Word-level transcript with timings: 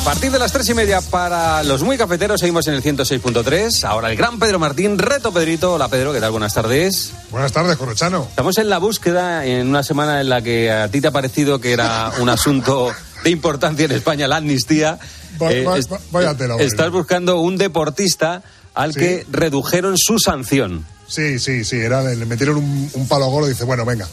A 0.00 0.04
partir 0.12 0.32
de 0.32 0.38
las 0.38 0.50
tres 0.52 0.68
y 0.68 0.74
media 0.74 1.00
para 1.02 1.62
los 1.62 1.82
muy 1.82 1.96
cafeteros 1.96 2.40
seguimos 2.40 2.66
en 2.66 2.74
el 2.74 2.82
106.3. 2.82 3.84
Ahora 3.84 4.10
el 4.10 4.16
gran 4.16 4.38
Pedro 4.38 4.58
Martín, 4.58 4.98
reto 4.98 5.32
Pedrito. 5.32 5.74
Hola 5.74 5.88
Pedro, 5.88 6.12
¿qué 6.12 6.20
tal? 6.20 6.30
Buenas 6.32 6.54
tardes. 6.54 7.12
Buenas 7.30 7.52
tardes, 7.52 7.76
Corochano. 7.76 8.26
Estamos 8.28 8.56
en 8.58 8.70
la 8.70 8.78
búsqueda 8.78 9.44
en 9.44 9.68
una 9.68 9.82
semana 9.82 10.20
en 10.20 10.28
la 10.30 10.42
que 10.42 10.70
a 10.70 10.88
ti 10.90 11.00
te 11.00 11.08
ha 11.08 11.10
parecido 11.12 11.60
que 11.60 11.72
era 11.72 12.12
un 12.18 12.28
asunto 12.30 12.90
de 13.22 13.30
importancia 13.30 13.84
en 13.84 13.92
España, 13.92 14.26
la 14.26 14.36
amnistía. 14.36 14.98
Va- 15.40 15.52
Eh, 15.52 15.64
va- 15.64 15.78
es- 15.78 15.92
va- 15.92 16.00
vaya 16.10 16.34
tela. 16.34 16.56
Estás 16.58 16.90
buscando 16.90 17.38
un 17.40 17.56
deportista 17.56 18.42
al 18.74 18.94
Sí. 18.94 19.00
que 19.00 19.26
redujeron 19.30 19.96
su 19.96 20.18
sanción. 20.18 20.86
Sí, 21.06 21.38
sí, 21.38 21.62
sí, 21.64 21.76
era, 21.76 22.02
le 22.02 22.24
metieron 22.26 22.56
un, 22.56 22.90
un 22.94 23.06
palo 23.06 23.26
gordo 23.26 23.48
y 23.48 23.50
dice, 23.52 23.64
bueno, 23.64 23.84
venga, 23.84 24.08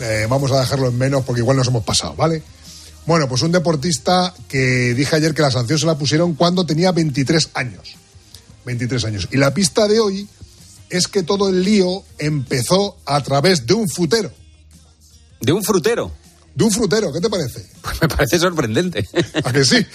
eh, 0.00 0.26
vamos 0.28 0.50
a 0.52 0.60
dejarlo 0.60 0.88
en 0.88 0.96
menos 0.98 1.24
porque 1.24 1.40
igual 1.42 1.56
nos 1.58 1.68
hemos 1.68 1.84
pasado, 1.84 2.14
¿vale? 2.16 2.42
Bueno, 3.06 3.28
pues 3.28 3.42
un 3.42 3.52
deportista 3.52 4.34
que 4.48 4.92
dije 4.94 5.16
ayer 5.16 5.32
que 5.32 5.42
la 5.42 5.50
sanción 5.50 5.78
se 5.78 5.86
la 5.86 5.96
pusieron 5.96 6.34
cuando 6.34 6.66
tenía 6.66 6.90
23 6.90 7.50
años. 7.54 7.96
23 8.64 9.04
años. 9.04 9.28
Y 9.30 9.36
la 9.36 9.54
pista 9.54 9.86
de 9.86 10.00
hoy 10.00 10.28
es 10.90 11.06
que 11.06 11.22
todo 11.22 11.48
el 11.48 11.62
lío 11.62 12.02
empezó 12.18 12.96
a 13.06 13.22
través 13.22 13.66
de 13.66 13.74
un 13.74 13.88
frutero. 13.88 14.32
De 15.40 15.52
un 15.52 15.62
frutero. 15.62 16.12
De 16.54 16.64
un 16.64 16.72
frutero, 16.72 17.12
¿qué 17.12 17.20
te 17.20 17.30
parece? 17.30 17.64
Pues 17.80 18.00
me 18.02 18.08
parece 18.08 18.38
sorprendente. 18.38 19.08
¿A 19.44 19.52
que 19.52 19.64
sí? 19.64 19.76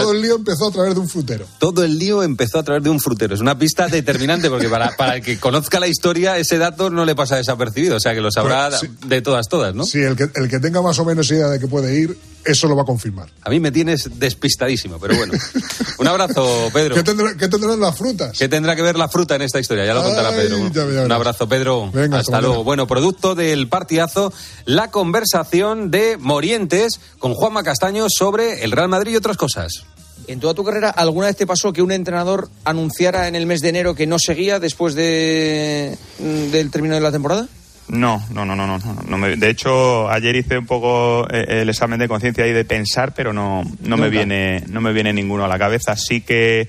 Todo 0.00 0.12
el 0.12 0.22
lío 0.22 0.36
empezó 0.36 0.68
a 0.68 0.72
través 0.72 0.94
de 0.94 1.00
un 1.00 1.08
frutero. 1.08 1.46
Todo 1.58 1.84
el 1.84 1.98
lío 1.98 2.22
empezó 2.22 2.58
a 2.58 2.62
través 2.62 2.82
de 2.82 2.90
un 2.90 3.00
frutero. 3.00 3.34
Es 3.34 3.40
una 3.40 3.58
pista 3.58 3.88
determinante 3.88 4.48
porque 4.48 4.68
para, 4.68 4.90
para 4.96 5.16
el 5.16 5.22
que 5.22 5.38
conozca 5.38 5.80
la 5.80 5.88
historia 5.88 6.38
ese 6.38 6.58
dato 6.58 6.90
no 6.90 7.04
le 7.04 7.14
pasa 7.14 7.36
desapercibido. 7.36 7.96
O 7.96 8.00
sea 8.00 8.14
que 8.14 8.20
lo 8.20 8.30
sabrá 8.30 8.70
sí. 8.70 8.88
de 9.06 9.22
todas, 9.22 9.48
todas, 9.48 9.74
¿no? 9.74 9.84
Sí, 9.84 9.98
el 9.98 10.16
que, 10.16 10.28
el 10.34 10.48
que 10.48 10.60
tenga 10.60 10.82
más 10.82 10.98
o 10.98 11.04
menos 11.04 11.30
idea 11.30 11.48
de 11.48 11.58
que 11.58 11.66
puede 11.66 11.98
ir, 11.98 12.16
eso 12.44 12.68
lo 12.68 12.76
va 12.76 12.82
a 12.82 12.84
confirmar. 12.84 13.28
A 13.42 13.50
mí 13.50 13.60
me 13.60 13.70
tienes 13.70 14.18
despistadísimo, 14.18 14.98
pero 14.98 15.16
bueno. 15.16 15.32
Un 15.98 16.08
abrazo, 16.08 16.70
Pedro. 16.72 16.94
¿Qué, 16.94 17.02
tendrá- 17.02 17.36
qué 17.36 17.48
tendrán 17.48 17.78
las 17.80 17.96
frutas? 17.96 18.36
¿Qué 18.38 18.48
tendrá 18.48 18.74
que 18.76 18.82
ver 18.82 18.96
la 18.96 19.08
fruta 19.08 19.34
en 19.36 19.42
esta 19.42 19.60
historia? 19.60 19.84
Ya 19.84 19.94
lo 19.94 20.02
contará 20.02 20.30
Ay, 20.30 20.34
Pedro. 20.48 20.92
ya. 20.92 21.02
Un 21.04 21.12
abrazo, 21.12 21.48
Pedro. 21.48 21.90
Venga, 21.92 22.18
Hasta 22.18 22.40
luego. 22.40 22.54
mañana. 22.54 22.64
Bueno, 22.64 22.86
producto 22.86 23.34
del 23.34 23.68
partidazo, 23.68 24.32
la 24.64 24.90
conversación 24.90 25.90
de 25.90 26.16
Morientes 26.18 27.00
con 27.18 27.34
Juanma 27.34 27.62
Castaño 27.62 28.06
sobre 28.08 28.64
el 28.64 28.72
Real 28.72 28.88
Madrid 28.88 29.12
y 29.12 29.16
otras 29.16 29.36
cosas. 29.36 29.84
¿En 30.28 30.38
toda 30.38 30.54
tu 30.54 30.62
carrera 30.64 30.88
alguna 30.90 31.26
vez 31.26 31.36
te 31.36 31.46
pasó 31.48 31.72
que 31.72 31.82
un 31.82 31.90
entrenador 31.90 32.48
anunciara 32.64 33.26
en 33.26 33.34
el 33.34 33.44
mes 33.46 33.60
de 33.60 33.70
enero 33.70 33.94
que 33.96 34.06
no 34.06 34.18
seguía 34.20 34.60
después 34.60 34.94
de, 34.94 35.98
mm, 36.20 36.50
del 36.52 36.70
término 36.70 36.94
de 36.94 37.00
la 37.00 37.10
temporada? 37.10 37.48
No, 37.88 38.24
no, 38.32 38.46
no, 38.46 38.56
no, 38.56 38.66
no. 38.66 38.78
no, 39.06 39.18
me- 39.18 39.36
de 39.36 39.50
hecho, 39.50 40.08
ayer 40.08 40.34
hice 40.36 40.56
un 40.58 40.66
poco 40.66 41.26
eh, 41.30 41.62
el 41.62 41.68
examen 41.68 41.98
de 41.98 42.08
conciencia 42.08 42.46
y 42.46 42.52
de 42.52 42.64
pensar, 42.64 43.12
pero 43.14 43.32
no, 43.32 43.62
no 43.80 43.96
me 43.96 44.08
viene, 44.08 44.62
no 44.68 44.80
me 44.80 44.92
viene 44.92 45.12
ninguno 45.12 45.44
a 45.44 45.48
la 45.48 45.58
cabeza. 45.58 45.92
Así 45.92 46.20
que 46.22 46.68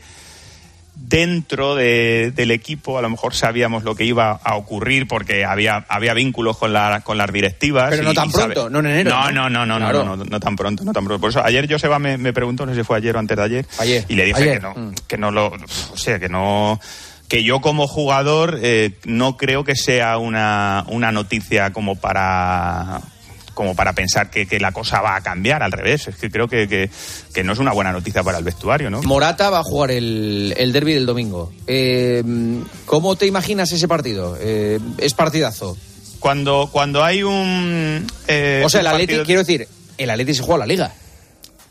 dentro 0.95 1.75
de- 1.75 2.31
del 2.35 2.51
equipo 2.51 2.97
a 2.97 3.01
lo 3.01 3.09
mejor 3.09 3.33
sabíamos 3.33 3.83
lo 3.83 3.95
que 3.95 4.05
iba 4.05 4.31
a 4.31 4.55
ocurrir 4.55 5.07
porque 5.07 5.43
había, 5.45 5.85
había 5.89 6.13
vínculos 6.13 6.57
con, 6.57 6.71
la, 6.73 7.01
con 7.01 7.17
las 7.17 7.31
directivas. 7.31 7.89
Pero 7.89 8.03
no 8.03 8.13
tan 8.13 8.31
pronto, 8.31 8.69
no 8.69 8.79
en 8.79 8.85
enero, 8.87 9.09
No, 9.11 9.31
¿no? 9.31 9.49
no, 9.49 9.65
no, 9.65 9.79
no, 9.79 9.91
no, 9.93 10.15
no, 10.15 10.23
no 10.25 10.39
tan 10.39 10.55
pronto, 10.55 10.83
no 10.83 10.93
tan 10.93 11.05
pronto. 11.05 11.19
Por 11.21 11.29
eso 11.31 11.43
ayer 11.43 11.67
Joseba 11.71 11.99
me, 11.99 12.17
me 12.17 12.31
preguntó, 12.33 12.65
no 12.65 12.73
sé 12.73 12.79
si 12.81 12.83
fue 12.85 12.97
ayer 12.97 13.15
o 13.15 13.19
antes 13.19 13.35
de 13.37 13.43
ayer, 13.43 13.65
Ayer. 13.79 14.05
y 14.07 14.15
le 14.15 14.25
dije 14.25 14.41
Ayer. 14.41 14.53
que 14.55 14.59
no, 14.61 14.73
Mm. 14.75 14.93
que 15.07 15.17
no 15.17 15.31
lo, 15.31 15.47
o 15.47 15.97
sea, 15.97 16.19
que 16.19 16.29
no, 16.29 16.79
que 17.33 17.43
yo 17.43 17.61
como 17.61 17.87
jugador 17.87 18.59
eh, 18.61 18.91
no 19.05 19.37
creo 19.37 19.63
que 19.63 19.75
sea 19.75 20.19
una, 20.19 20.85
una 20.87 21.11
noticia 21.11 21.73
como 21.73 21.95
para 21.95 23.01
como 23.55 23.75
para 23.75 23.93
pensar 23.93 24.29
que, 24.29 24.45
que 24.47 24.59
la 24.59 24.71
cosa 24.71 25.01
va 25.01 25.15
a 25.15 25.21
cambiar, 25.21 25.63
al 25.63 25.71
revés, 25.71 26.07
es 26.07 26.15
que 26.15 26.29
creo 26.29 26.47
que, 26.47 26.67
que, 26.67 26.91
que 27.33 27.43
no 27.43 27.53
es 27.53 27.57
una 27.59 27.71
buena 27.71 27.91
noticia 27.91 28.21
para 28.23 28.37
el 28.37 28.43
vestuario, 28.43 28.91
¿no? 28.91 29.01
Morata 29.01 29.49
va 29.49 29.59
a 29.59 29.63
jugar 29.63 29.89
el, 29.91 30.53
el 30.57 30.71
derby 30.73 30.93
del 30.93 31.07
domingo. 31.07 31.51
Eh, 31.65 32.23
¿Cómo 32.85 33.15
te 33.15 33.25
imaginas 33.25 33.71
ese 33.71 33.87
partido? 33.87 34.37
Eh, 34.39 34.79
¿Es 34.99 35.15
partidazo? 35.15 35.75
Cuando, 36.19 36.69
cuando 36.71 37.03
hay 37.03 37.23
un... 37.23 38.05
eh, 38.27 38.61
o 38.63 38.69
sea, 38.69 38.81
el 38.81 38.87
Atleti, 38.87 39.05
partido- 39.07 39.25
quiero 39.25 39.41
decir, 39.41 39.67
el 39.97 40.09
Atleti 40.11 40.33
se 40.35 40.43
juega 40.43 40.59
la 40.59 40.65
Liga. 40.67 40.93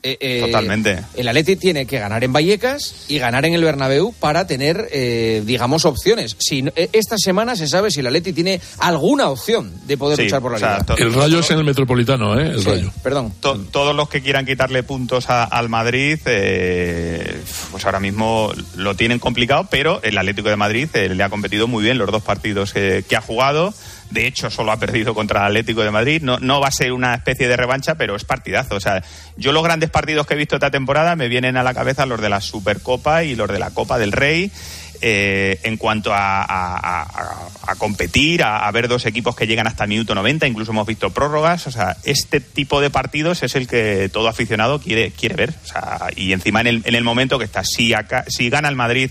Eh, 0.04 0.16
eh, 0.20 0.40
Totalmente. 0.40 0.98
El 1.14 1.28
Atleti 1.28 1.54
tiene 1.54 1.86
que 1.86 2.00
ganar 2.00 2.24
en 2.24 2.32
Vallecas 2.32 3.04
y 3.06 3.18
ganar 3.18 3.44
en 3.44 3.54
el 3.54 3.62
Bernabéu 3.62 4.12
para 4.18 4.48
tener, 4.48 4.88
eh, 4.90 5.42
digamos, 5.46 5.84
opciones. 5.84 6.34
Si 6.40 6.62
no- 6.62 6.72
eh, 6.74 6.88
esta 6.92 7.16
semana 7.18 7.54
se 7.54 7.68
sabe 7.68 7.90
si 7.92 8.00
el 8.00 8.08
Atleti 8.08 8.32
tiene 8.32 8.60
alguna 8.78 9.28
opción 9.28 9.72
de 9.86 9.96
poder 9.96 10.16
Sí, 10.16 10.24
luchar 10.24 10.40
por 10.42 10.50
la 10.50 10.56
o 10.56 10.60
sea, 10.60 10.78
Liga. 10.80 10.94
El 10.98 11.14
rayo 11.14 11.38
es 11.38 11.50
en 11.52 11.58
el 11.58 11.64
metropolitano, 11.64 12.38
¿eh? 12.40 12.48
El 12.48 12.62
Sí, 12.64 12.68
rayo. 12.68 12.90
Perdón. 13.02 13.32
to- 13.40 13.58
todos 13.70 13.94
los 13.94 14.08
que 14.08 14.22
quieran 14.22 14.44
quitarle 14.44 14.82
puntos 14.82 15.30
a- 15.30 15.44
al 15.44 15.68
Madrid, 15.68 16.18
eh, 16.26 17.40
pues 17.70 17.84
ahora 17.86 18.00
mismo 18.00 18.52
lo 18.76 18.96
tienen 18.96 19.18
complicado, 19.18 19.68
pero 19.70 20.00
el 20.02 20.18
Atlético 20.18 20.48
de 20.48 20.56
Madrid 20.56 20.88
eh, 20.94 21.08
le 21.14 21.22
ha 21.22 21.30
competido 21.30 21.68
muy 21.68 21.84
bien 21.84 21.98
los 21.98 22.10
dos 22.10 22.22
partidos 22.22 22.72
eh, 22.74 23.04
que 23.08 23.16
ha 23.16 23.20
jugado. 23.20 23.72
De 24.12 24.26
hecho, 24.26 24.50
solo 24.50 24.72
ha 24.72 24.78
perdido 24.78 25.14
contra 25.14 25.40
el 25.40 25.46
Atlético 25.46 25.82
de 25.82 25.90
Madrid. 25.90 26.20
No, 26.22 26.38
no 26.38 26.60
va 26.60 26.68
a 26.68 26.72
ser 26.72 26.92
una 26.92 27.14
especie 27.14 27.48
de 27.48 27.56
revancha, 27.56 27.94
pero 27.94 28.14
es 28.14 28.24
partidazo. 28.24 28.76
O 28.76 28.80
sea, 28.80 29.02
yo 29.36 29.52
los 29.52 29.62
grandes 29.64 29.90
partidos 29.90 30.26
que 30.26 30.34
he 30.34 30.36
visto 30.36 30.56
esta 30.56 30.70
temporada 30.70 31.16
me 31.16 31.28
vienen 31.28 31.56
a 31.56 31.62
la 31.62 31.72
cabeza 31.74 32.04
los 32.06 32.20
de 32.20 32.28
la 32.28 32.40
Supercopa 32.40 33.24
y 33.24 33.34
los 33.34 33.48
de 33.48 33.58
la 33.58 33.70
Copa 33.70 33.98
del 33.98 34.12
Rey. 34.12 34.50
eh, 35.04 35.58
en 35.64 35.76
cuanto 35.78 36.12
a, 36.14 36.44
a- 36.44 37.74
competir, 37.78 38.44
a, 38.44 38.70
ver 38.70 38.86
dos 38.86 39.04
equipos 39.06 39.34
que 39.34 39.46
llegan 39.48 39.66
hasta 39.66 39.84
el 39.84 39.88
minuto 39.90 40.14
90, 40.14 40.46
incluso 40.46 40.70
hemos 40.70 40.86
visto 40.86 41.10
prórrogas. 41.10 41.66
O 41.66 41.72
sea, 41.72 41.96
este 42.04 42.40
tipo 42.40 42.80
de 42.80 42.90
partidos 42.90 43.42
es 43.42 43.56
el 43.56 43.66
que 43.66 44.08
todo 44.12 44.28
aficionado 44.28 44.78
quiere, 44.80 45.10
quiere 45.10 45.34
ver. 45.34 45.54
O 45.64 45.66
sea, 45.66 46.08
y 46.14 46.32
encima 46.32 46.60
en 46.60 46.66
el, 46.68 46.82
en 46.84 46.94
el 46.94 47.02
momento 47.02 47.38
que 47.38 47.44
está, 47.44 47.64
si, 47.64 47.92
si 48.28 48.50
gana 48.50 48.68
el 48.68 48.76
Madrid 48.76 49.10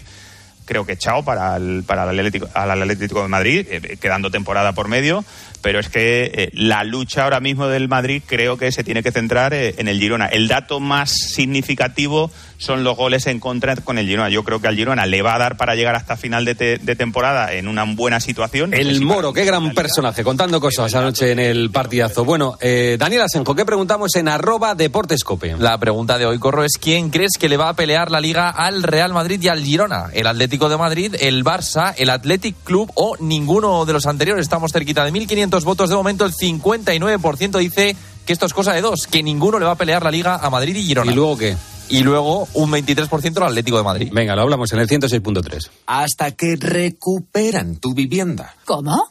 creo 0.71 0.85
que 0.85 0.95
chao 0.95 1.21
para 1.25 1.57
el, 1.57 1.83
para 1.85 2.03
el 2.03 2.17
Atlético, 2.17 2.47
al 2.53 2.71
Atlético 2.71 3.21
de 3.21 3.27
Madrid, 3.27 3.67
eh, 3.69 3.97
quedando 3.99 4.31
temporada 4.31 4.71
por 4.71 4.87
medio, 4.87 5.25
pero 5.61 5.79
es 5.79 5.89
que 5.89 6.31
eh, 6.33 6.49
la 6.53 6.83
lucha 6.83 7.23
ahora 7.23 7.39
mismo 7.39 7.67
del 7.67 7.87
Madrid 7.87 8.21
creo 8.25 8.57
que 8.57 8.71
se 8.71 8.83
tiene 8.83 9.03
que 9.03 9.11
centrar 9.11 9.53
eh, 9.53 9.75
en 9.77 9.87
el 9.87 9.99
Girona. 9.99 10.25
El 10.27 10.47
dato 10.47 10.79
más 10.79 11.11
significativo 11.11 12.31
son 12.57 12.83
los 12.83 12.95
goles 12.95 13.25
en 13.27 13.39
contra 13.39 13.75
con 13.75 13.97
el 13.97 14.05
Girona. 14.07 14.29
Yo 14.29 14.43
creo 14.43 14.59
que 14.61 14.67
al 14.67 14.75
Girona 14.75 15.05
le 15.05 15.21
va 15.21 15.35
a 15.35 15.39
dar 15.39 15.57
para 15.57 15.75
llegar 15.75 15.95
hasta 15.95 16.15
final 16.15 16.45
de, 16.45 16.55
te- 16.55 16.77
de 16.77 16.95
temporada 16.95 17.53
en 17.53 17.67
una 17.67 17.83
buena 17.83 18.19
situación. 18.19 18.69
No 18.71 18.75
sé 18.77 18.81
El 18.83 18.97
si 18.97 19.05
Moro, 19.05 19.33
qué 19.33 19.45
gran 19.45 19.71
personaje, 19.73 20.23
contando 20.23 20.59
cosas 20.61 20.93
anoche 20.95 21.31
en 21.31 21.39
el 21.39 21.71
partidazo. 21.71 22.23
Bueno, 22.23 22.57
eh, 22.61 22.97
Daniel 22.99 23.21
Asenjo, 23.23 23.55
¿qué 23.55 23.65
preguntamos 23.65 24.15
en 24.15 24.27
arroba 24.27 24.75
deportescope? 24.75 25.55
La 25.57 25.77
pregunta 25.79 26.17
de 26.17 26.25
hoy, 26.27 26.37
Corro, 26.39 26.63
es 26.63 26.77
¿quién 26.79 27.09
crees 27.09 27.31
que 27.39 27.49
le 27.49 27.57
va 27.57 27.69
a 27.69 27.73
pelear 27.75 28.11
la 28.11 28.21
liga 28.21 28.49
al 28.49 28.83
Real 28.83 29.11
Madrid 29.13 29.41
y 29.41 29.47
al 29.47 29.63
Girona? 29.63 30.05
¿El 30.13 30.27
Atlético 30.27 30.69
de 30.69 30.77
Madrid, 30.77 31.15
el 31.19 31.43
Barça, 31.43 31.93
el 31.97 32.09
Athletic 32.09 32.55
Club 32.63 32.91
o 32.95 33.17
ninguno 33.19 33.85
de 33.85 33.93
los 33.93 34.05
anteriores? 34.05 34.43
Estamos 34.43 34.71
cerquita 34.71 35.03
de 35.03 35.11
1.500 35.11 35.50
votos. 35.63 35.89
De 35.89 35.95
momento, 35.95 36.25
el 36.25 36.33
59% 36.33 37.59
dice 37.59 37.95
que 38.25 38.33
esto 38.33 38.45
es 38.45 38.53
cosa 38.53 38.73
de 38.73 38.81
dos, 38.81 39.07
que 39.07 39.21
ninguno 39.21 39.59
le 39.59 39.65
va 39.65 39.71
a 39.71 39.75
pelear 39.75 40.03
la 40.03 40.11
liga 40.11 40.35
a 40.37 40.49
Madrid 40.49 40.75
y 40.75 40.83
Girona. 40.83 41.11
¿Y 41.11 41.15
luego 41.15 41.37
qué? 41.37 41.57
Y 41.89 42.03
luego 42.03 42.47
un 42.53 42.71
23% 42.71 43.37
al 43.37 43.43
Atlético 43.43 43.77
de 43.77 43.83
Madrid. 43.83 44.09
Venga, 44.13 44.35
lo 44.35 44.43
hablamos 44.43 44.71
en 44.71 44.79
el 44.79 44.87
106.3. 44.87 45.69
Hasta 45.87 46.31
que 46.31 46.55
recuperan 46.55 47.75
tu 47.75 47.93
vivienda. 47.93 48.55
¿Cómo? 48.65 49.10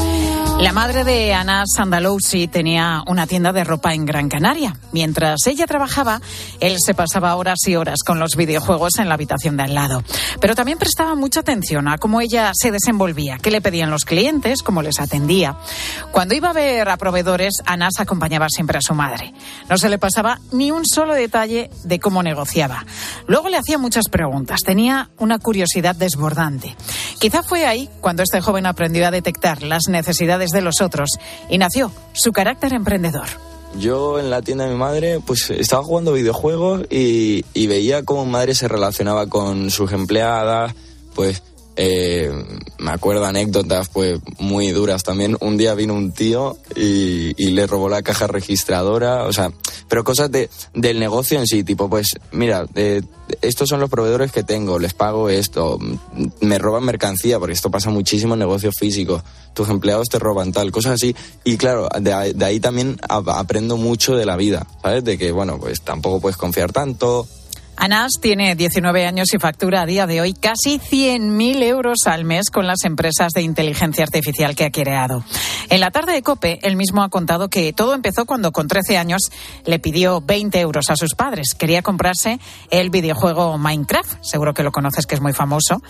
La 0.61 0.73
madre 0.73 1.03
de 1.03 1.33
Ana 1.33 1.63
Sandalousi 1.65 2.47
tenía 2.47 3.01
una 3.07 3.25
tienda 3.25 3.51
de 3.51 3.63
ropa 3.63 3.95
en 3.95 4.05
Gran 4.05 4.29
Canaria. 4.29 4.77
Mientras 4.91 5.47
ella 5.47 5.65
trabajaba, 5.65 6.21
él 6.59 6.77
se 6.79 6.93
pasaba 6.93 7.35
horas 7.35 7.57
y 7.65 7.75
horas 7.75 8.03
con 8.05 8.19
los 8.19 8.35
videojuegos 8.35 8.99
en 8.99 9.09
la 9.09 9.15
habitación 9.15 9.57
de 9.57 9.63
al 9.63 9.73
lado. 9.73 10.03
Pero 10.39 10.53
también 10.53 10.77
prestaba 10.77 11.15
mucha 11.15 11.39
atención 11.39 11.87
a 11.87 11.97
cómo 11.97 12.21
ella 12.21 12.51
se 12.53 12.69
desenvolvía, 12.69 13.39
qué 13.41 13.49
le 13.49 13.59
pedían 13.59 13.89
los 13.89 14.05
clientes, 14.05 14.61
cómo 14.61 14.83
les 14.83 14.99
atendía. 14.99 15.57
Cuando 16.11 16.35
iba 16.35 16.51
a 16.51 16.53
ver 16.53 16.87
a 16.89 16.97
proveedores, 16.97 17.55
Ana 17.65 17.89
se 17.89 18.03
acompañaba 18.03 18.45
siempre 18.47 18.77
a 18.77 18.81
su 18.81 18.93
madre. 18.93 19.33
No 19.67 19.79
se 19.79 19.89
le 19.89 19.97
pasaba 19.97 20.39
ni 20.51 20.69
un 20.69 20.85
solo 20.85 21.15
detalle 21.15 21.71
de 21.83 21.99
cómo 21.99 22.21
negociaba. 22.21 22.85
Luego 23.25 23.49
le 23.49 23.57
hacía 23.57 23.79
muchas 23.79 24.09
preguntas. 24.09 24.61
Tenía 24.61 25.09
una 25.17 25.39
curiosidad 25.39 25.95
desbordante. 25.95 26.75
Quizá 27.19 27.41
fue 27.41 27.65
ahí 27.65 27.89
cuando 27.99 28.21
este 28.21 28.41
joven 28.41 28.67
aprendió 28.67 29.07
a 29.07 29.11
detectar 29.11 29.63
las 29.63 29.87
necesidades 29.89 30.50
de 30.51 30.61
los 30.61 30.81
otros 30.81 31.09
y 31.49 31.57
nació 31.57 31.91
su 32.13 32.31
carácter 32.31 32.73
emprendedor. 32.73 33.27
Yo 33.79 34.19
en 34.19 34.29
la 34.29 34.41
tienda 34.41 34.65
de 34.65 34.71
mi 34.71 34.77
madre, 34.77 35.19
pues 35.25 35.49
estaba 35.49 35.83
jugando 35.83 36.13
videojuegos 36.13 36.85
y, 36.89 37.43
veía 37.67 38.03
cómo 38.03 38.25
mi 38.25 38.31
madre 38.31 38.53
se 38.53 38.67
relacionaba 38.67 39.27
con 39.27 39.71
sus 39.71 39.93
empleadas, 39.93 40.75
pues 41.15 41.41
eh, 41.75 42.31
me 42.79 42.91
acuerdo 42.91 43.25
anécdotas 43.25 43.89
pues 43.89 44.19
muy 44.39 44.71
duras 44.71 45.03
también. 45.03 45.37
Un 45.39 45.57
día 45.57 45.73
vino 45.73 45.93
un 45.93 46.11
tío 46.11 46.57
y, 46.75 47.33
le 47.51 47.67
robó 47.67 47.89
la 47.89 48.01
caja 48.01 48.27
registradora, 48.27 49.25
o 49.25 49.33
sea, 49.33 49.51
pero 49.89 50.05
cosas 50.05 50.31
de, 50.31 50.49
del 50.73 50.99
negocio 50.99 51.37
en 51.37 51.45
sí, 51.45 51.65
tipo 51.65 51.89
pues 51.89 52.15
mira, 52.31 52.65
estos 53.41 53.67
son 53.67 53.81
los 53.81 53.89
proveedores 53.89 54.31
que 54.31 54.43
tengo, 54.43 54.79
les 54.79 54.93
pago 54.93 55.29
esto, 55.29 55.77
me 56.39 56.57
roban 56.57 56.85
mercancía, 56.85 57.39
porque 57.39 57.53
esto 57.53 57.69
pasa 57.71 57.89
muchísimo 57.89 58.35
en 58.35 58.39
negocios 58.39 58.75
físicos, 58.79 59.21
tus 59.53 59.67
empleados 59.67 60.07
te 60.07 60.17
roban 60.17 60.53
tal, 60.53 60.71
cosas 60.71 60.93
así. 60.93 61.13
Y 61.43 61.57
claro, 61.57 61.89
de, 61.99 62.33
de 62.33 62.45
ahí 62.45 62.61
también 62.61 62.99
aprendo 63.09 63.75
mucho 63.75 64.15
de 64.15 64.25
la 64.25 64.37
vida, 64.37 64.65
¿sabes? 64.81 65.03
De 65.03 65.17
que, 65.17 65.33
bueno, 65.33 65.59
pues 65.59 65.81
tampoco 65.81 66.21
puedes 66.21 66.37
confiar 66.37 66.71
tanto, 66.71 67.27
Anas 67.83 68.11
tiene 68.21 68.53
19 68.55 69.07
años 69.07 69.33
y 69.33 69.39
factura 69.39 69.81
a 69.81 69.85
día 69.87 70.05
de 70.05 70.21
hoy 70.21 70.35
casi 70.35 70.77
100.000 70.77 71.63
euros 71.63 71.97
al 72.05 72.25
mes 72.25 72.51
con 72.51 72.67
las 72.67 72.83
empresas 72.83 73.31
de 73.33 73.41
inteligencia 73.41 74.03
artificial 74.03 74.53
que 74.53 74.65
ha 74.65 74.69
creado. 74.69 75.23
En 75.71 75.79
la 75.79 75.89
tarde 75.89 76.13
de 76.13 76.21
COPE, 76.21 76.59
él 76.61 76.75
mismo 76.75 77.01
ha 77.01 77.09
contado 77.09 77.49
que 77.49 77.73
todo 77.73 77.95
empezó 77.95 78.25
cuando 78.25 78.51
con 78.51 78.67
13 78.67 78.99
años 78.99 79.21
le 79.65 79.79
pidió 79.79 80.21
20 80.21 80.59
euros 80.59 80.91
a 80.91 80.95
sus 80.95 81.15
padres. 81.15 81.55
Quería 81.57 81.81
comprarse 81.81 82.39
el 82.69 82.91
videojuego 82.91 83.57
Minecraft, 83.57 84.21
seguro 84.21 84.53
que 84.53 84.61
lo 84.61 84.71
conoces 84.71 85.07
que 85.07 85.15
es 85.15 85.21
muy 85.21 85.33
famoso, 85.33 85.81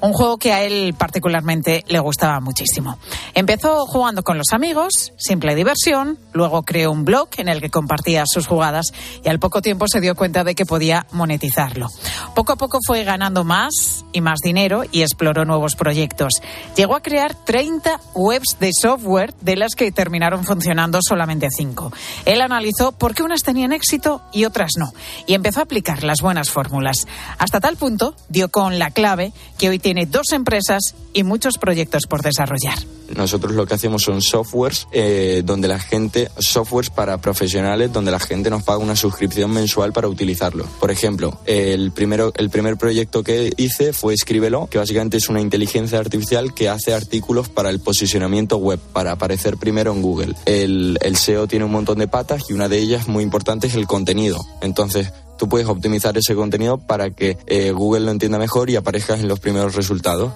un 0.00 0.12
juego 0.12 0.36
que 0.36 0.52
a 0.52 0.62
él 0.62 0.94
particularmente 0.98 1.84
le 1.88 2.00
gustaba 2.00 2.40
muchísimo. 2.40 2.98
Empezó 3.34 3.86
jugando 3.86 4.22
con 4.22 4.36
los 4.36 4.52
amigos, 4.52 5.12
simple 5.16 5.54
diversión, 5.54 6.18
luego 6.32 6.64
creó 6.64 6.90
un 6.90 7.04
blog 7.04 7.28
en 7.38 7.48
el 7.48 7.62
que 7.62 7.70
compartía 7.70 8.24
sus 8.26 8.46
jugadas 8.46 8.92
y 9.24 9.28
al 9.28 9.38
poco 9.38 9.62
tiempo 9.62 9.86
se 9.88 10.00
dio 10.00 10.14
cuenta 10.14 10.44
de 10.44 10.54
que 10.54 10.66
podía 10.66 11.06
monetizarlo. 11.30 11.88
Poco 12.34 12.52
a 12.52 12.56
poco 12.56 12.78
fue 12.84 13.04
ganando 13.04 13.44
más 13.44 14.04
y 14.12 14.20
más 14.20 14.40
dinero 14.42 14.82
y 14.90 15.02
exploró 15.02 15.44
nuevos 15.44 15.76
proyectos. 15.76 16.32
Llegó 16.76 16.96
a 16.96 17.02
crear 17.02 17.34
30 17.34 18.00
webs 18.14 18.56
de 18.58 18.70
software 18.72 19.32
de 19.40 19.56
las 19.56 19.76
que 19.76 19.92
terminaron 19.92 20.44
funcionando 20.44 20.98
solamente 21.06 21.48
5. 21.50 21.92
Él 22.24 22.40
analizó 22.40 22.92
por 22.92 23.14
qué 23.14 23.22
unas 23.22 23.44
tenían 23.44 23.72
éxito 23.72 24.22
y 24.32 24.44
otras 24.44 24.72
no 24.76 24.92
y 25.26 25.34
empezó 25.34 25.60
a 25.60 25.64
aplicar 25.64 26.02
las 26.02 26.20
buenas 26.20 26.50
fórmulas. 26.50 27.06
Hasta 27.38 27.60
tal 27.60 27.76
punto 27.76 28.16
dio 28.28 28.48
con 28.48 28.78
la 28.80 28.90
clave 28.90 29.32
que 29.56 29.68
hoy 29.68 29.78
tiene 29.78 30.06
dos 30.06 30.32
empresas 30.32 30.94
y 31.12 31.22
muchos 31.22 31.58
proyectos 31.58 32.06
por 32.08 32.22
desarrollar. 32.22 32.78
Nosotros 33.16 33.52
lo 33.52 33.66
que 33.66 33.74
hacemos 33.74 34.02
son 34.02 34.22
softwares 34.22 34.86
eh, 34.92 35.42
donde 35.44 35.66
la 35.66 35.80
gente, 35.80 36.30
softwares 36.38 36.90
para 36.90 37.18
profesionales 37.18 37.92
donde 37.92 38.12
la 38.12 38.20
gente 38.20 38.50
nos 38.50 38.62
paga 38.62 38.78
una 38.78 38.94
suscripción 38.94 39.50
mensual 39.50 39.92
para 39.92 40.08
utilizarlo. 40.08 40.64
Por 40.78 40.90
ejemplo, 40.90 41.09
el, 41.46 41.92
primero, 41.92 42.32
el 42.36 42.50
primer 42.50 42.76
proyecto 42.76 43.22
que 43.22 43.52
hice 43.56 43.92
fue 43.92 44.14
Escríbelo, 44.14 44.68
que 44.68 44.78
básicamente 44.78 45.16
es 45.16 45.28
una 45.28 45.40
inteligencia 45.40 45.98
artificial 45.98 46.54
que 46.54 46.68
hace 46.68 46.94
artículos 46.94 47.48
para 47.48 47.70
el 47.70 47.80
posicionamiento 47.80 48.56
web, 48.56 48.78
para 48.92 49.12
aparecer 49.12 49.56
primero 49.56 49.92
en 49.92 50.02
Google. 50.02 50.34
El, 50.46 50.98
el 51.02 51.16
SEO 51.16 51.46
tiene 51.46 51.64
un 51.64 51.72
montón 51.72 51.98
de 51.98 52.08
patas 52.08 52.44
y 52.48 52.52
una 52.52 52.68
de 52.68 52.78
ellas 52.78 53.08
muy 53.08 53.24
importante 53.24 53.66
es 53.66 53.74
el 53.74 53.86
contenido. 53.86 54.38
Entonces, 54.60 55.12
tú 55.40 55.48
puedes 55.48 55.68
optimizar 55.68 56.18
ese 56.18 56.34
contenido 56.34 56.76
para 56.76 57.10
que 57.10 57.38
eh, 57.46 57.72
Google 57.72 58.00
lo 58.00 58.10
entienda 58.10 58.38
mejor 58.38 58.68
y 58.68 58.76
aparezcas 58.76 59.20
en 59.20 59.28
los 59.28 59.40
primeros 59.40 59.74
resultados. 59.74 60.32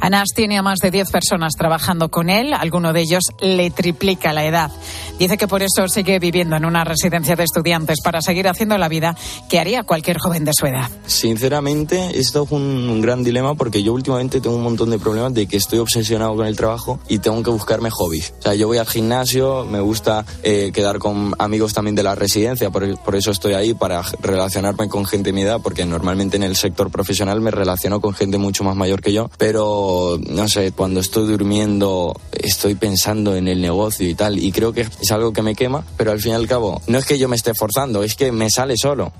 Anas 0.00 0.28
tiene 0.34 0.58
a 0.58 0.62
más 0.62 0.78
de 0.78 0.90
10 0.90 1.10
personas 1.10 1.54
trabajando 1.54 2.10
con 2.10 2.30
él, 2.30 2.52
alguno 2.52 2.92
de 2.92 3.00
ellos 3.00 3.24
le 3.40 3.70
triplica 3.70 4.32
la 4.32 4.44
edad. 4.44 4.70
Dice 5.18 5.36
que 5.36 5.48
por 5.48 5.62
eso 5.62 5.88
sigue 5.88 6.18
viviendo 6.18 6.56
en 6.56 6.64
una 6.64 6.84
residencia 6.84 7.36
de 7.36 7.44
estudiantes 7.44 7.98
para 8.02 8.20
seguir 8.20 8.48
haciendo 8.48 8.76
la 8.78 8.88
vida 8.88 9.16
que 9.48 9.58
haría 9.58 9.82
cualquier 9.84 10.18
joven 10.18 10.44
de 10.44 10.52
su 10.52 10.66
edad. 10.66 10.90
Sinceramente, 11.06 12.18
esto 12.18 12.44
es 12.44 12.52
un, 12.52 13.00
gran 13.00 13.22
dilema 13.22 13.54
porque 13.54 13.82
yo 13.82 13.92
últimamente 13.92 14.40
tengo 14.40 14.56
un 14.56 14.62
montón 14.62 14.90
de 14.90 14.98
problemas 14.98 15.32
de 15.34 15.46
que 15.46 15.56
estoy 15.56 15.78
obsesionado 15.78 16.34
con 16.34 16.46
el 16.46 16.56
trabajo 16.56 16.98
y 17.08 17.18
tengo 17.18 17.42
que 17.42 17.50
buscarme 17.50 17.90
hobbies. 17.90 18.34
O 18.38 18.42
sea, 18.42 18.54
yo 18.54 18.66
voy 18.66 18.78
al 18.78 18.86
gimnasio, 18.86 19.64
me 19.64 19.80
gusta 19.80 20.24
eh, 20.42 20.70
quedar 20.72 20.98
con 20.98 21.34
amigos 21.38 21.72
también 21.74 21.94
de 21.94 22.02
la 22.02 22.14
residencia, 22.14 22.70
por, 22.70 22.98
por 23.00 23.16
eso 23.16 23.30
estoy 23.30 23.54
ahí 23.54 23.74
para 23.74 24.02
relacionarme 24.20 24.88
con 24.88 25.04
gente 25.04 25.28
de 25.28 25.32
mi 25.32 25.42
edad, 25.42 25.60
porque 25.62 25.84
normalmente 25.84 26.36
en 26.36 26.42
el 26.42 26.56
sector 26.56 26.90
profesional 26.90 27.40
me 27.40 27.50
relaciono 27.50 28.00
con 28.00 28.14
gente 28.14 28.38
mucho 28.38 28.64
más 28.64 28.76
mayor 28.76 29.00
que 29.00 29.12
yo, 29.12 29.30
pero 29.38 29.85
no 30.28 30.48
sé, 30.48 30.72
cuando 30.72 31.00
estoy 31.00 31.26
durmiendo 31.26 32.14
estoy 32.32 32.74
pensando 32.74 33.36
en 33.36 33.48
el 33.48 33.60
negocio 33.60 34.08
y 34.08 34.14
tal, 34.14 34.38
y 34.38 34.52
creo 34.52 34.72
que 34.72 34.82
es 34.82 35.10
algo 35.10 35.32
que 35.32 35.42
me 35.42 35.54
quema, 35.54 35.84
pero 35.96 36.12
al 36.12 36.20
fin 36.20 36.32
y 36.32 36.34
al 36.34 36.46
cabo 36.46 36.80
no 36.86 36.98
es 36.98 37.04
que 37.04 37.18
yo 37.18 37.28
me 37.28 37.36
esté 37.36 37.54
forzando, 37.54 38.02
es 38.02 38.14
que 38.14 38.32
me 38.32 38.50
sale 38.50 38.74
solo. 38.76 39.12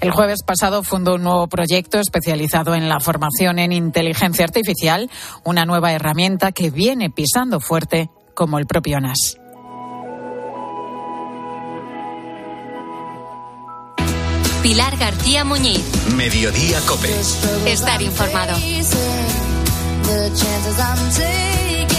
El 0.00 0.12
jueves 0.12 0.42
pasado 0.46 0.84
fundó 0.84 1.16
un 1.16 1.24
nuevo 1.24 1.48
proyecto 1.48 1.98
especializado 1.98 2.74
en 2.74 2.88
la 2.88 3.00
formación 3.00 3.58
en 3.58 3.72
inteligencia 3.72 4.44
artificial, 4.44 5.10
una 5.44 5.64
nueva 5.64 5.92
herramienta 5.92 6.52
que 6.52 6.70
viene 6.70 7.10
pisando 7.10 7.58
fuerte 7.58 8.08
como 8.34 8.58
el 8.58 8.66
propio 8.66 9.00
NAS. 9.00 9.38
Pilar 14.62 14.96
García 14.98 15.44
Muñiz. 15.44 15.82
Mediodía 16.14 16.78
Cope. 16.86 17.08
Estar 17.66 18.02
informado. 18.02 18.56
the 20.08 20.28
chances 20.30 20.80
I'm 20.80 21.10
taking. 21.12 21.97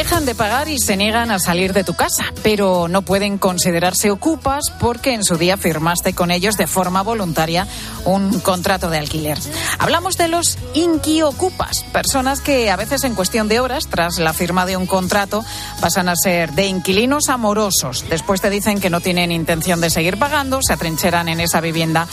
Dejan 0.00 0.24
de 0.24 0.34
pagar 0.34 0.68
y 0.68 0.78
se 0.78 0.96
niegan 0.96 1.30
a 1.30 1.38
salir 1.38 1.74
de 1.74 1.84
tu 1.84 1.92
casa, 1.92 2.32
pero 2.42 2.88
no 2.88 3.02
pueden 3.02 3.36
considerarse 3.36 4.10
ocupas 4.10 4.70
porque 4.80 5.12
en 5.12 5.22
su 5.22 5.36
día 5.36 5.58
firmaste 5.58 6.14
con 6.14 6.30
ellos 6.30 6.56
de 6.56 6.66
forma 6.66 7.02
voluntaria 7.02 7.66
un 8.06 8.40
contrato 8.40 8.88
de 8.88 8.96
alquiler. 8.96 9.36
Hablamos 9.78 10.16
de 10.16 10.28
los 10.28 10.56
inquiocupas, 10.72 11.84
personas 11.92 12.40
que 12.40 12.70
a 12.70 12.76
veces 12.76 13.04
en 13.04 13.14
cuestión 13.14 13.46
de 13.46 13.60
horas, 13.60 13.88
tras 13.90 14.18
la 14.18 14.32
firma 14.32 14.64
de 14.64 14.78
un 14.78 14.86
contrato, 14.86 15.44
pasan 15.82 16.08
a 16.08 16.16
ser 16.16 16.52
de 16.52 16.64
inquilinos 16.64 17.28
amorosos. 17.28 18.06
Después 18.08 18.40
te 18.40 18.48
dicen 18.48 18.80
que 18.80 18.88
no 18.88 19.02
tienen 19.02 19.30
intención 19.30 19.82
de 19.82 19.90
seguir 19.90 20.16
pagando, 20.16 20.60
se 20.62 20.72
atrincheran 20.72 21.28
en 21.28 21.40
esa 21.40 21.60
vivienda 21.60 22.08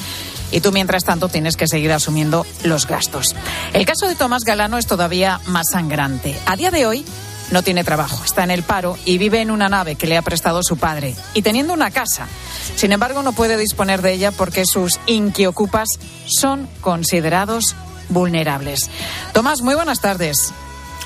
y 0.52 0.60
tú 0.60 0.74
mientras 0.74 1.06
tanto 1.06 1.30
tienes 1.30 1.56
que 1.56 1.70
seguir 1.70 1.94
asumiendo 1.94 2.46
los 2.64 2.86
gastos. 2.86 3.34
El 3.72 3.86
caso 3.86 4.10
de 4.10 4.16
Tomás 4.16 4.44
Galano 4.44 4.78
es 4.78 4.88
todavía 4.88 5.40
más 5.46 5.68
sangrante. 5.72 6.38
A 6.48 6.58
día 6.58 6.70
de 6.70 6.86
hoy 6.86 7.06
no 7.52 7.64
tiene 7.64 7.84
trabajo, 7.84 8.24
está 8.24 8.44
en 8.44 8.52
el 8.52 8.64
paro 8.64 8.98
y 9.06 9.18
vive 9.18 9.42
en 9.42 9.52
una 9.52 9.70
nave 9.70 9.96
que 9.96 10.08
le 10.08 10.18
ha 10.18 10.22
prestado 10.22 10.62
su 10.64 10.78
padre 10.78 11.16
y 11.34 11.42
teniendo 11.42 11.74
una 11.74 11.92
casa. 11.92 12.28
Sin 12.76 12.92
embargo, 12.92 13.24
no 13.24 13.34
puede 13.34 13.58
disponer 13.58 14.02
de 14.02 14.14
ella 14.14 14.32
porque 14.32 14.64
sus 14.66 15.00
inquiocupas 15.06 15.88
son 16.26 16.68
considerados 16.82 17.76
vulnerables. 18.10 18.90
Tomás, 19.34 19.62
muy 19.62 19.76
buenas 19.76 20.02
tardes. 20.02 20.54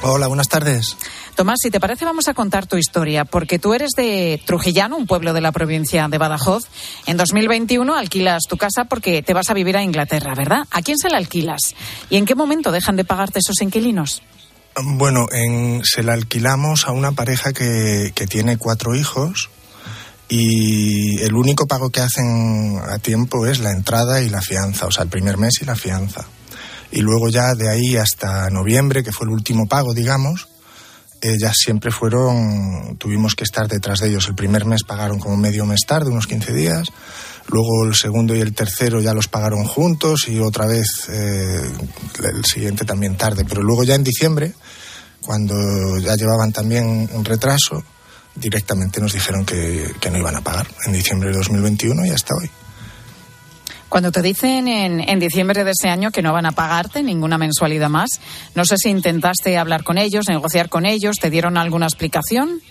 Hola, 0.03 0.27
buenas 0.27 0.47
tardes. 0.47 0.97
Tomás, 1.35 1.59
si 1.61 1.69
te 1.69 1.79
parece, 1.79 2.05
vamos 2.05 2.27
a 2.27 2.33
contar 2.33 2.65
tu 2.65 2.75
historia, 2.75 3.23
porque 3.23 3.59
tú 3.59 3.73
eres 3.73 3.91
de 3.91 4.41
Trujillano, 4.45 4.97
un 4.97 5.05
pueblo 5.05 5.31
de 5.33 5.41
la 5.41 5.51
provincia 5.51 6.07
de 6.07 6.17
Badajoz. 6.17 6.65
En 7.05 7.17
2021 7.17 7.95
alquilas 7.95 8.43
tu 8.49 8.57
casa 8.57 8.85
porque 8.85 9.21
te 9.21 9.33
vas 9.33 9.49
a 9.49 9.53
vivir 9.53 9.77
a 9.77 9.83
Inglaterra, 9.83 10.33
¿verdad? 10.35 10.67
¿A 10.71 10.81
quién 10.81 10.97
se 10.97 11.09
la 11.09 11.17
alquilas? 11.17 11.75
¿Y 12.09 12.17
en 12.17 12.25
qué 12.25 12.35
momento 12.35 12.71
dejan 12.71 12.95
de 12.95 13.05
pagarte 13.05 13.39
esos 13.39 13.61
inquilinos? 13.61 14.21
Bueno, 14.75 15.27
en, 15.31 15.81
se 15.83 16.03
la 16.03 16.13
alquilamos 16.13 16.85
a 16.87 16.91
una 16.91 17.11
pareja 17.11 17.51
que, 17.51 18.13
que 18.15 18.25
tiene 18.25 18.57
cuatro 18.57 18.95
hijos 18.95 19.49
y 20.29 21.21
el 21.23 21.33
único 21.33 21.67
pago 21.67 21.89
que 21.89 21.99
hacen 21.99 22.79
a 22.89 22.97
tiempo 22.99 23.47
es 23.47 23.59
la 23.59 23.71
entrada 23.71 24.21
y 24.21 24.29
la 24.29 24.41
fianza, 24.41 24.85
o 24.85 24.91
sea, 24.91 25.03
el 25.03 25.09
primer 25.09 25.37
mes 25.37 25.55
y 25.61 25.65
la 25.65 25.75
fianza. 25.75 26.25
Y 26.89 27.01
luego 27.01 27.27
ya 27.27 27.53
de 27.53 27.69
ahí 27.69 27.97
hasta 27.97 28.49
noviembre, 28.49 29.03
que 29.03 29.11
fue 29.11 29.27
el 29.27 29.33
último 29.33 29.67
pago, 29.67 29.93
digamos, 29.93 30.47
ya 31.21 31.51
siempre 31.53 31.91
fueron, 31.91 32.97
tuvimos 32.97 33.35
que 33.35 33.43
estar 33.43 33.67
detrás 33.67 33.99
de 33.99 34.09
ellos. 34.09 34.27
El 34.27 34.35
primer 34.35 34.65
mes 34.65 34.83
pagaron 34.83 35.19
como 35.19 35.37
medio 35.37 35.65
mes 35.65 35.81
tarde, 35.87 36.09
unos 36.09 36.27
15 36.27 36.53
días. 36.53 36.87
Luego 37.47 37.85
el 37.85 37.95
segundo 37.95 38.35
y 38.35 38.39
el 38.39 38.53
tercero 38.53 39.01
ya 39.01 39.13
los 39.13 39.27
pagaron 39.27 39.63
juntos 39.65 40.27
y 40.27 40.39
otra 40.39 40.65
vez 40.65 40.87
eh, 41.09 41.71
el 42.23 42.45
siguiente 42.45 42.85
también 42.85 43.17
tarde. 43.17 43.45
Pero 43.47 43.61
luego 43.61 43.83
ya 43.83 43.95
en 43.95 44.03
diciembre, 44.03 44.53
cuando 45.21 45.99
ya 45.99 46.15
llevaban 46.15 46.51
también 46.51 47.09
un 47.11 47.25
retraso, 47.25 47.83
directamente 48.35 48.99
nos 48.99 49.13
dijeron 49.13 49.45
que 49.45 49.93
no 50.09 50.17
iban 50.17 50.35
a 50.35 50.41
pagar 50.41 50.67
en 50.85 50.93
diciembre 50.93 51.29
de 51.29 51.37
2021 51.37 52.05
y 52.05 52.09
hasta 52.09 52.33
hoy. 52.35 52.49
Cuando 53.91 54.09
te 54.13 54.21
dicen 54.21 54.69
en, 54.69 55.01
en, 55.01 55.19
diciembre 55.19 55.65
de 55.65 55.71
ese 55.71 55.89
año 55.89 56.11
que 56.11 56.21
no 56.21 56.31
van 56.31 56.45
a 56.45 56.53
pagarte 56.53 57.03
ninguna 57.03 57.37
mensualidad 57.37 57.89
más, 57.89 58.21
no 58.55 58.63
sé 58.63 58.77
si 58.77 58.87
intentaste 58.87 59.57
hablar 59.57 59.83
con 59.83 59.97
ellos, 59.97 60.29
negociar 60.29 60.69
con 60.69 60.85
ellos, 60.85 61.17
¿te 61.19 61.29
dieron 61.29 61.57
alguna 61.57 61.87
explicación? 61.87 62.61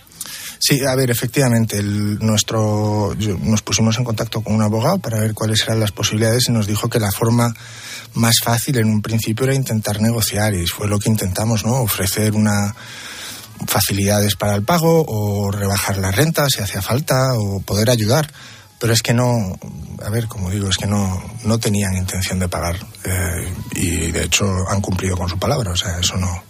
Sí, 0.58 0.80
a 0.82 0.94
ver, 0.94 1.10
efectivamente, 1.10 1.76
el, 1.76 2.18
nuestro, 2.20 3.14
nos 3.42 3.60
pusimos 3.60 3.98
en 3.98 4.04
contacto 4.04 4.40
con 4.40 4.54
un 4.54 4.62
abogado 4.62 4.98
para 4.98 5.20
ver 5.20 5.34
cuáles 5.34 5.60
eran 5.60 5.78
las 5.78 5.92
posibilidades 5.92 6.48
y 6.48 6.52
nos 6.52 6.66
dijo 6.66 6.88
que 6.88 6.98
la 6.98 7.12
forma 7.12 7.54
más 8.14 8.36
fácil 8.42 8.78
en 8.78 8.86
un 8.86 9.02
principio 9.02 9.44
era 9.44 9.54
intentar 9.54 10.00
negociar 10.00 10.54
y 10.54 10.66
fue 10.66 10.88
lo 10.88 10.98
que 10.98 11.10
intentamos, 11.10 11.66
¿no? 11.66 11.82
Ofrecer 11.82 12.32
una 12.32 12.74
facilidades 13.66 14.36
para 14.36 14.54
el 14.54 14.62
pago 14.62 15.04
o 15.06 15.50
rebajar 15.50 15.98
la 15.98 16.12
renta 16.12 16.46
si 16.48 16.62
hacía 16.62 16.80
falta 16.80 17.34
o 17.34 17.60
poder 17.60 17.90
ayudar 17.90 18.32
pero 18.80 18.94
es 18.94 19.02
que 19.02 19.12
no, 19.12 19.58
a 20.02 20.10
ver, 20.10 20.26
como 20.26 20.50
digo, 20.50 20.68
es 20.68 20.78
que 20.78 20.86
no, 20.86 21.22
no 21.44 21.58
tenían 21.58 21.94
intención 21.96 22.38
de 22.38 22.48
pagar 22.48 22.76
eh, 23.04 23.52
y 23.76 24.10
de 24.10 24.24
hecho 24.24 24.46
han 24.68 24.80
cumplido 24.80 25.16
con 25.16 25.28
su 25.28 25.38
palabra, 25.38 25.72
o 25.72 25.76
sea, 25.76 26.00
eso 26.00 26.16
no, 26.16 26.42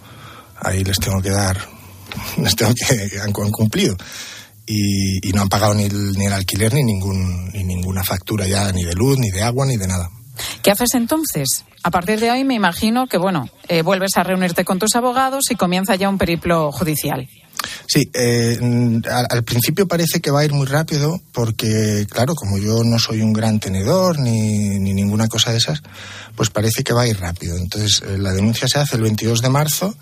ahí 0.61 0.83
les 0.83 0.97
tengo 0.97 1.21
que 1.21 1.29
dar, 1.29 1.57
les 2.37 2.55
tengo 2.55 2.73
que, 2.73 3.19
han 3.19 3.31
cumplido. 3.33 3.95
Y, 4.65 5.27
y 5.27 5.33
no 5.33 5.41
han 5.41 5.49
pagado 5.49 5.73
ni 5.73 5.83
el, 5.83 6.13
ni 6.13 6.27
el 6.27 6.33
alquiler 6.33 6.73
ni, 6.73 6.83
ningún, 6.83 7.49
ni 7.49 7.63
ninguna 7.65 8.03
factura 8.03 8.47
ya, 8.47 8.71
ni 8.71 8.85
de 8.85 8.93
luz, 8.93 9.17
ni 9.17 9.29
de 9.29 9.41
agua, 9.41 9.65
ni 9.65 9.75
de 9.75 9.87
nada. 9.87 10.09
¿Qué 10.61 10.71
haces 10.71 10.93
entonces? 10.93 11.65
A 11.83 11.91
partir 11.91 12.19
de 12.21 12.31
hoy 12.31 12.45
me 12.45 12.53
imagino 12.53 13.07
que, 13.07 13.17
bueno, 13.17 13.49
eh, 13.67 13.81
vuelves 13.81 14.15
a 14.15 14.23
reunirte 14.23 14.63
con 14.63 14.79
tus 14.79 14.95
abogados 14.95 15.45
y 15.49 15.55
comienza 15.55 15.95
ya 15.95 16.07
un 16.07 16.17
periplo 16.17 16.71
judicial. 16.71 17.27
Sí, 17.87 18.09
eh, 18.13 18.57
al, 19.09 19.27
al, 19.29 19.43
principio 19.43 19.87
parece 19.87 20.19
que 20.19 20.31
va 20.31 20.41
a 20.41 20.45
ir 20.45 20.53
muy 20.53 20.65
rápido 20.65 21.21
porque, 21.31 22.07
claro, 22.09 22.35
como 22.35 22.57
yo 22.57 22.83
no 22.83 22.99
soy 22.99 23.21
un 23.21 23.33
gran 23.33 23.59
tenedor 23.59 24.19
ni, 24.19 24.79
ni 24.79 24.93
ninguna 24.93 25.27
cosa 25.27 25.51
de 25.51 25.57
esas, 25.57 25.81
pues 26.35 26.49
parece 26.49 26.83
que 26.83 26.93
va 26.93 27.03
a 27.03 27.07
ir 27.07 27.19
rápido. 27.19 27.57
Entonces, 27.57 28.01
eh, 28.07 28.17
la 28.17 28.33
denuncia 28.33 28.67
se 28.67 28.79
hace 28.79 28.95
el 28.95 29.03
22 29.03 29.41
de 29.41 29.49
marzo 29.49 29.95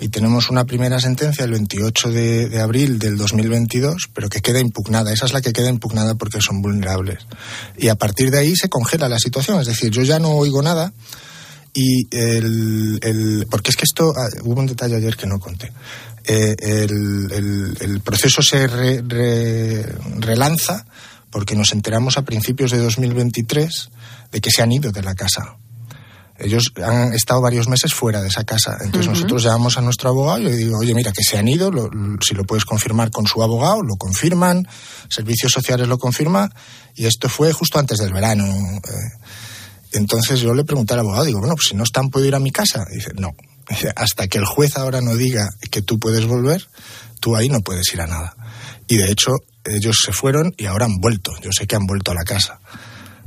y 0.00 0.08
tenemos 0.08 0.50
una 0.50 0.64
primera 0.64 1.00
sentencia 1.00 1.44
el 1.44 1.52
28 1.52 2.10
de, 2.10 2.60
abril 2.60 2.98
del 2.98 3.16
2022, 3.16 4.08
pero 4.12 4.28
que 4.28 4.40
queda 4.40 4.60
impugnada. 4.60 5.12
Esa 5.12 5.26
es 5.26 5.32
la 5.32 5.40
que 5.40 5.52
queda 5.52 5.68
impugnada 5.68 6.14
porque 6.14 6.40
son 6.40 6.62
vulnerables. 6.62 7.18
Y 7.76 7.88
a 7.88 7.94
partir 7.94 8.30
de 8.30 8.38
ahí 8.38 8.56
se 8.56 8.68
congela 8.68 9.08
la 9.08 9.18
situación. 9.18 9.60
Es 9.60 9.66
decir, 9.66 9.90
yo 9.90 10.02
ya 10.02 10.18
no 10.18 10.30
oigo 10.30 10.62
nada 10.62 10.92
y 11.74 12.06
el, 12.14 12.98
el 13.02 13.46
porque 13.50 13.70
es 13.70 13.76
que 13.76 13.84
esto 13.84 14.12
ah, 14.16 14.28
hubo 14.42 14.60
un 14.60 14.66
detalle 14.66 14.96
ayer 14.96 15.16
que 15.16 15.26
no 15.26 15.38
conté 15.38 15.72
eh, 16.24 16.54
el, 16.58 17.32
el, 17.32 17.76
el, 17.80 18.00
proceso 18.00 18.42
se 18.42 18.66
re, 18.66 19.02
re, 19.06 19.84
relanza 20.18 20.86
porque 21.30 21.56
nos 21.56 21.72
enteramos 21.72 22.18
a 22.18 22.22
principios 22.22 22.70
de 22.70 22.78
2023 22.78 23.90
de 24.30 24.40
que 24.40 24.50
se 24.50 24.62
han 24.62 24.72
ido 24.72 24.92
de 24.92 25.02
la 25.02 25.14
casa 25.14 25.56
ellos 26.42 26.72
han 26.84 27.12
estado 27.12 27.40
varios 27.40 27.68
meses 27.68 27.94
fuera 27.94 28.20
de 28.20 28.28
esa 28.28 28.44
casa. 28.44 28.76
Entonces 28.80 29.06
uh 29.06 29.10
-huh. 29.10 29.14
nosotros 29.14 29.42
llamamos 29.44 29.78
a 29.78 29.80
nuestro 29.80 30.08
abogado 30.08 30.40
y 30.40 30.44
le 30.44 30.56
digo, 30.56 30.78
oye, 30.78 30.94
mira, 30.94 31.12
que 31.12 31.22
se 31.22 31.38
han 31.38 31.48
ido, 31.48 31.70
lo, 31.70 31.90
si 32.26 32.34
lo 32.34 32.44
puedes 32.44 32.64
confirmar 32.64 33.10
con 33.10 33.26
su 33.26 33.42
abogado, 33.42 33.82
lo 33.82 33.96
confirman, 33.96 34.66
Servicios 35.08 35.52
Sociales 35.52 35.88
lo 35.88 35.98
confirma, 35.98 36.50
y 36.94 37.06
esto 37.06 37.28
fue 37.28 37.52
justo 37.52 37.78
antes 37.78 37.98
del 37.98 38.12
verano. 38.12 38.44
Eh, 38.44 39.28
entonces 39.92 40.40
yo 40.40 40.54
le 40.54 40.64
pregunté 40.64 40.94
al 40.94 41.00
abogado, 41.00 41.24
digo, 41.24 41.38
bueno, 41.38 41.54
pues 41.54 41.68
si 41.68 41.76
no 41.76 41.84
están, 41.84 42.10
¿puedo 42.10 42.26
ir 42.26 42.34
a 42.34 42.40
mi 42.40 42.50
casa? 42.50 42.86
Y 42.90 42.96
dice, 42.96 43.12
no, 43.14 43.34
hasta 43.96 44.28
que 44.28 44.38
el 44.38 44.44
juez 44.44 44.76
ahora 44.76 45.00
no 45.00 45.14
diga 45.16 45.48
que 45.70 45.82
tú 45.82 45.98
puedes 45.98 46.26
volver, 46.26 46.66
tú 47.20 47.36
ahí 47.36 47.48
no 47.48 47.60
puedes 47.60 47.92
ir 47.94 48.00
a 48.00 48.06
nada. 48.06 48.36
Y 48.88 48.96
de 48.96 49.10
hecho, 49.10 49.36
ellos 49.64 49.96
se 50.04 50.12
fueron 50.12 50.54
y 50.56 50.66
ahora 50.66 50.86
han 50.86 50.98
vuelto. 50.98 51.32
Yo 51.42 51.50
sé 51.52 51.66
que 51.66 51.76
han 51.76 51.86
vuelto 51.86 52.10
a 52.10 52.14
la 52.14 52.24
casa. 52.24 52.60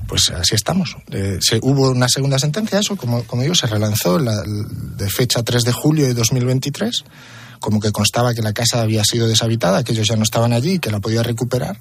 Pues 0.07 0.29
así 0.29 0.55
estamos. 0.55 0.95
Eh, 1.11 1.39
se, 1.41 1.59
hubo 1.61 1.89
una 1.89 2.07
segunda 2.07 2.37
sentencia, 2.37 2.79
eso, 2.79 2.95
como, 2.95 3.23
como 3.23 3.41
digo, 3.41 3.55
se 3.55 3.67
relanzó 3.67 4.19
la, 4.19 4.43
de 4.43 5.09
fecha 5.09 5.41
3 5.41 5.63
de 5.63 5.71
julio 5.71 6.05
de 6.05 6.13
2023, 6.13 7.03
como 7.59 7.79
que 7.79 7.91
constaba 7.91 8.33
que 8.35 8.43
la 8.43 8.53
casa 8.53 8.81
había 8.81 9.03
sido 9.03 9.27
deshabitada, 9.27 9.83
que 9.83 9.93
ellos 9.93 10.07
ya 10.07 10.15
no 10.15 10.23
estaban 10.23 10.53
allí 10.53 10.73
y 10.73 10.79
que 10.79 10.91
la 10.91 10.99
podía 10.99 11.23
recuperar. 11.23 11.79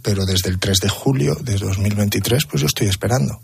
Pero 0.00 0.24
desde 0.24 0.48
el 0.48 0.58
3 0.58 0.78
de 0.78 0.88
julio 0.88 1.36
de 1.42 1.56
2023, 1.56 2.46
pues 2.46 2.62
yo 2.62 2.66
estoy 2.66 2.88
esperando. 2.88 3.40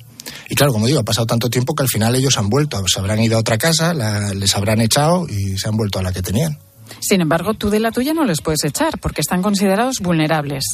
Y 0.49 0.55
claro, 0.55 0.73
como 0.73 0.87
digo, 0.87 1.01
ha 1.01 1.05
pasado 1.05 1.27
tanto 1.27 1.51
tiempo 1.51 1.75
que 1.75 1.83
al 1.83 1.89
final 1.89 2.15
ellos 2.15 2.37
han 2.39 2.49
vuelto, 2.49 2.83
se 2.87 2.99
habrán 2.99 3.21
ido 3.21 3.37
a 3.37 3.41
otra 3.41 3.59
casa, 3.59 3.95
la, 3.95 4.33
les 4.35 4.55
habrán 4.57 4.81
echado 4.81 5.27
y 5.29 5.59
se 5.59 5.69
han 5.69 5.77
vuelto 5.77 5.99
a 5.99 6.03
la 6.03 6.13
que 6.13 6.23
tenían. 6.23 6.59
Sin 7.01 7.21
embargo, 7.21 7.55
tú 7.55 7.71
de 7.71 7.81
la 7.81 7.93
tuya 7.93 8.15
no 8.15 8.25
les 8.25 8.41
puedes 8.41 8.65
echar 8.65 8.99
porque 8.99 9.21
están 9.21 9.43
considerados 9.43 10.01
vulnerables. 10.01 10.65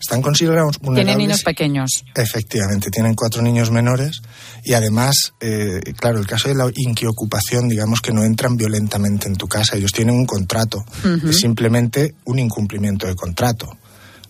Están 0.00 0.20
considerados 0.20 0.78
vulnerables. 0.78 1.06
Tienen 1.06 1.28
niños 1.28 1.42
pequeños. 1.42 2.04
Efectivamente, 2.14 2.90
tienen 2.90 3.14
cuatro 3.14 3.40
niños 3.42 3.70
menores 3.70 4.20
y 4.64 4.74
además, 4.74 5.32
eh, 5.40 5.80
claro, 5.96 6.18
el 6.18 6.26
caso 6.26 6.48
de 6.48 6.54
la 6.54 6.70
inquiocupación, 6.74 7.68
digamos 7.68 8.00
que 8.00 8.12
no 8.12 8.22
entran 8.24 8.56
violentamente 8.56 9.28
en 9.28 9.36
tu 9.36 9.48
casa, 9.48 9.76
ellos 9.76 9.92
tienen 9.92 10.14
un 10.14 10.26
contrato, 10.26 10.78
uh 10.78 11.06
-huh. 11.06 11.30
es 11.30 11.38
simplemente 11.38 12.14
un 12.24 12.38
incumplimiento 12.38 13.06
de 13.06 13.14
contrato, 13.14 13.76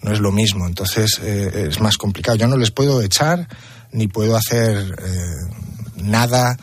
no 0.03 0.13
es 0.13 0.21
lo 0.21 0.31
mismo, 0.31 0.67
entonces 0.67 1.21
eh, 1.23 1.69
es 1.71 1.81
más 1.81 1.97
complicado. 1.97 2.37
Yo 2.37 2.47
no 2.47 2.57
les 2.57 2.71
puedo 2.71 3.03
echar 3.03 3.49
ni 3.93 4.09
puedo 4.09 4.37
hacer 4.37 4.95
eh, 5.03 6.03
nada 6.03 6.57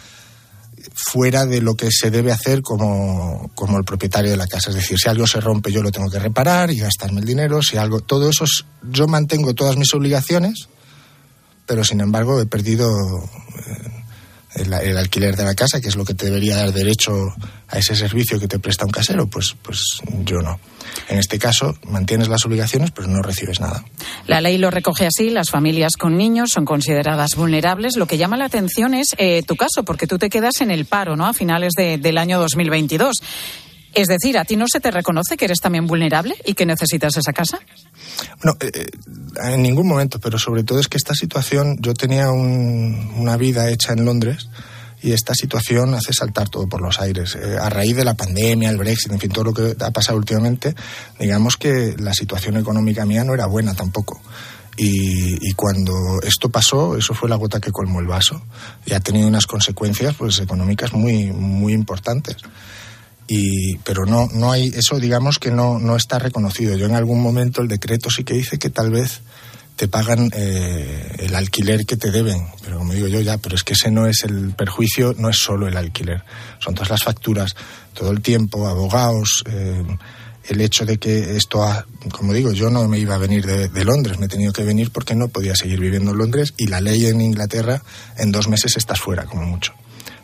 fuera 0.98 1.46
de 1.46 1.62
lo 1.62 1.76
que 1.76 1.90
se 1.92 2.10
debe 2.10 2.32
hacer 2.32 2.62
como, 2.62 3.52
como, 3.54 3.78
el 3.78 3.84
propietario 3.84 4.32
de 4.32 4.38
la 4.38 4.48
casa. 4.48 4.72
Es 4.72 4.76
decir, 4.76 4.98
si 4.98 5.08
algo 5.08 5.28
se 5.28 5.40
rompe 5.40 5.72
yo 5.72 5.84
lo 5.84 5.92
tengo 5.92 6.10
que 6.10 6.20
reparar 6.20 6.72
y 6.72 6.80
gastarme 6.80 7.20
el 7.20 7.28
dinero, 7.28 7.62
si 7.62 7.78
algo, 7.78 8.00
todo 8.02 8.30
eso, 8.30 8.46
es, 8.46 8.66
yo 8.90 9.08
mantengo 9.08 9.54
todas 9.54 9.78
mis 9.78 9.94
obligaciones, 9.94 10.70
pero 11.66 11.84
sin 11.84 12.02
embargo 12.02 12.42
he 12.42 12.46
perdido 12.48 12.90
eh, 12.90 13.97
el, 14.58 14.98
alquiler 14.98 15.36
de 15.36 15.44
la 15.44 15.56
casa, 15.56 15.80
que 15.80 15.88
es 15.88 15.96
lo 15.96 16.06
que 16.06 16.14
te 16.14 16.26
debería 16.26 16.58
dar 16.58 16.74
derecho 16.74 17.34
a 17.68 17.78
ese 17.78 17.96
servicio 17.96 18.40
que 18.40 18.48
te 18.48 18.60
presta 18.60 18.86
un 18.86 18.92
casero, 18.92 19.28
pues, 19.28 19.56
pues 19.62 20.02
yo 20.24 20.42
no. 20.42 20.60
En 21.10 21.20
este 21.20 21.38
caso, 21.38 21.78
mantienes 21.88 22.28
las 22.28 22.46
obligaciones, 22.46 22.92
pero 22.92 23.08
no 23.08 23.22
recibes 23.22 23.60
nada. 23.60 23.84
La 24.26 24.42
ley 24.42 24.58
lo 24.58 24.72
recoge 24.72 25.06
así. 25.06 25.30
Las 25.30 25.50
familias 25.50 25.94
con 25.98 26.18
niños 26.18 26.52
son 26.52 26.66
consideradas 26.66 27.36
vulnerables. 27.36 27.98
Lo 27.98 28.08
que 28.08 28.18
llama 28.18 28.38
la 28.38 28.46
atención 28.46 28.94
es 28.94 29.08
eh, 29.18 29.44
tu 29.44 29.56
caso, 29.56 29.84
porque 29.84 30.08
tú 30.08 30.18
te 30.18 30.30
quedas 30.30 30.62
en 30.62 30.72
el 30.72 30.86
paro, 30.86 31.16
¿no? 31.16 31.26
A 31.28 31.34
finales 31.34 31.74
de, 31.78 31.98
del 31.98 32.18
año 32.18 32.40
2022. 32.40 33.22
Es 33.94 34.08
decir, 34.08 34.38
¿a 34.38 34.46
ti 34.46 34.56
no 34.56 34.66
se 34.72 34.80
te 34.80 34.92
reconoce 34.92 35.38
que 35.38 35.46
eres 35.46 35.60
también 35.60 35.88
vulnerable 35.88 36.36
y 36.46 36.54
que 36.54 36.66
necesitas 36.66 37.18
esa 37.18 37.34
casa? 37.34 37.60
Bueno, 38.44 38.58
eh, 38.62 38.88
en 39.44 39.62
ningún 39.62 39.88
momento, 39.88 40.20
pero 40.20 40.38
sobre 40.38 40.64
todo 40.64 40.80
es 40.80 40.88
que 40.88 40.98
esta 40.98 41.14
situación, 41.14 41.78
yo 41.80 41.94
tenía 41.94 42.32
un, 42.32 43.14
una 43.18 43.38
vida 43.38 43.70
hecha 43.70 43.94
en 43.94 44.06
Londres 44.06 44.50
y 45.02 45.12
esta 45.12 45.34
situación 45.34 45.94
hace 45.94 46.14
saltar 46.14 46.50
todo 46.50 46.68
por 46.68 46.82
los 46.82 47.00
aires. 47.00 47.36
Eh, 47.36 47.58
a 47.60 47.70
raíz 47.70 47.96
de 47.96 48.04
la 48.04 48.16
pandemia, 48.16 48.70
el 48.70 48.78
Brexit, 48.78 49.12
en 49.12 49.20
fin, 49.20 49.32
todo 49.32 49.46
lo 49.46 49.54
que 49.54 49.76
ha 49.80 49.92
pasado 49.92 50.18
últimamente, 50.18 50.76
digamos 51.20 51.56
que 51.58 51.96
la 51.98 52.14
situación 52.14 52.58
económica 52.58 53.06
mía 53.06 53.24
no 53.24 53.34
era 53.34 53.46
buena 53.46 53.74
tampoco. 53.76 54.20
Y, 54.80 55.50
y, 55.50 55.54
cuando 55.54 56.22
esto 56.22 56.50
pasó, 56.50 56.96
eso 56.96 57.16
fue 57.16 57.30
la 57.30 57.36
gota 57.36 57.60
que 57.60 57.72
colmó 57.72 58.00
el 58.00 58.06
vaso 58.06 58.44
y 58.86 58.94
ha 58.94 59.00
tenido 59.00 59.28
unas 59.28 59.48
consecuencias 59.48 60.14
pues 60.14 60.40
económicas 60.40 60.94
muy 60.94 61.32
muy 61.32 61.74
importantes. 61.74 62.38
Y, 63.28 63.78
pero 63.80 64.06
no 64.06 64.30
no 64.34 64.52
hay 64.52 64.68
eso 64.68 65.00
digamos 65.00 65.38
que 65.38 65.52
no 65.52 65.80
no 65.80 65.96
está 65.96 66.20
reconocido. 66.20 66.78
Yo 66.78 66.86
en 66.86 66.96
algún 66.96 67.22
momento 67.22 67.62
el 67.62 67.68
decreto 67.68 68.10
sí 68.10 68.24
que 68.24 68.34
dice 68.34 68.58
que 68.58 68.70
tal 68.70 68.90
vez 68.92 69.22
te 69.78 69.88
pagan 69.88 70.32
eh, 70.34 71.16
el 71.20 71.36
alquiler 71.36 71.86
que 71.86 71.98
te 71.98 72.10
deben. 72.10 72.48
Pero 72.64 72.80
como 72.80 72.94
digo 72.94 73.08
yo, 73.08 73.22
ya, 73.22 73.38
pero 73.38 73.56
es 73.56 73.64
que 73.64 73.74
ese 73.74 73.92
no 73.92 74.08
es 74.08 74.24
el 74.24 74.54
perjuicio, 74.54 75.14
no 75.18 75.30
es 75.30 75.38
solo 75.38 75.68
el 75.68 75.78
alquiler. 75.78 76.24
Son 76.60 76.74
todas 76.74 76.90
las 76.90 77.04
facturas, 77.04 77.56
todo 77.94 78.12
el 78.12 78.22
tiempo, 78.22 78.68
abogados, 78.68 79.44
eh, 79.46 79.84
el 80.50 80.62
hecho 80.62 80.86
de 80.86 80.98
que 80.98 81.38
esto, 81.38 81.64
ha, 81.64 81.86
como 82.12 82.34
digo, 82.34 82.52
yo 82.54 82.70
no 82.70 82.88
me 82.88 82.98
iba 82.98 83.16
a 83.16 83.20
venir 83.20 83.46
de, 83.46 83.70
de, 83.70 83.86
Londres, 83.86 84.18
me 84.18 84.26
he 84.26 84.30
tenido 84.30 84.52
que 84.52 84.64
venir 84.64 84.92
porque 84.92 85.14
no 85.14 85.28
podía 85.28 85.56
seguir 85.56 85.80
viviendo 85.80 86.12
en 86.12 86.18
Londres 86.18 86.54
y 86.58 86.68
la 86.68 86.82
ley 86.82 87.06
en 87.06 87.22
Inglaterra, 87.22 87.84
en 88.18 88.32
dos 88.32 88.48
meses 88.48 88.78
estás 88.78 89.00
fuera, 89.00 89.26
como 89.26 89.44
mucho, 89.44 89.74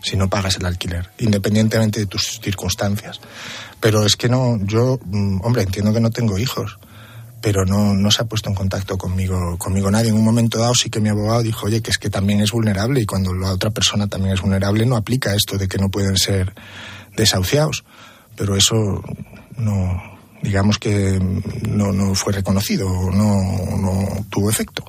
si 0.03 0.15
no 0.17 0.29
pagas 0.29 0.57
el 0.57 0.65
alquiler, 0.65 1.09
independientemente 1.17 1.99
de 1.99 2.05
tus 2.05 2.39
circunstancias. 2.41 3.19
Pero 3.79 4.05
es 4.05 4.15
que 4.15 4.29
no, 4.29 4.59
yo, 4.63 4.99
mm, 5.03 5.39
hombre, 5.43 5.63
entiendo 5.63 5.93
que 5.93 6.01
no 6.01 6.11
tengo 6.11 6.37
hijos 6.37 6.77
pero 7.43 7.65
no, 7.65 7.93
no 7.93 8.09
se 8.09 8.21
ha 8.21 8.25
puesto 8.25 8.47
en 8.47 8.55
contacto 8.55 8.97
conmigo, 8.97 9.57
conmigo 9.57 9.91
nadie. 9.91 10.11
En 10.11 10.15
un 10.15 10.23
momento 10.23 10.59
dado 10.59 10.73
sí 10.73 10.89
que 10.89 11.01
mi 11.01 11.09
abogado 11.09 11.43
dijo, 11.43 11.65
oye, 11.65 11.81
que 11.81 11.91
es 11.91 11.97
que 11.97 12.09
también 12.09 12.39
es 12.39 12.53
vulnerable 12.53 13.01
y 13.01 13.05
cuando 13.05 13.33
la 13.33 13.51
otra 13.51 13.69
persona 13.69 14.07
también 14.07 14.33
es 14.33 14.41
vulnerable 14.41 14.85
no 14.85 14.95
aplica 14.95 15.35
esto 15.35 15.57
de 15.57 15.67
que 15.67 15.77
no 15.77 15.89
pueden 15.89 16.15
ser 16.15 16.53
desahuciados. 17.17 17.83
Pero 18.37 18.55
eso 18.55 19.03
no, 19.57 20.01
digamos 20.41 20.77
que 20.77 21.19
no, 21.67 21.91
no 21.91 22.15
fue 22.15 22.31
reconocido, 22.31 22.87
no, 23.11 23.77
no 23.77 24.25
tuvo 24.29 24.49
efecto. 24.49 24.85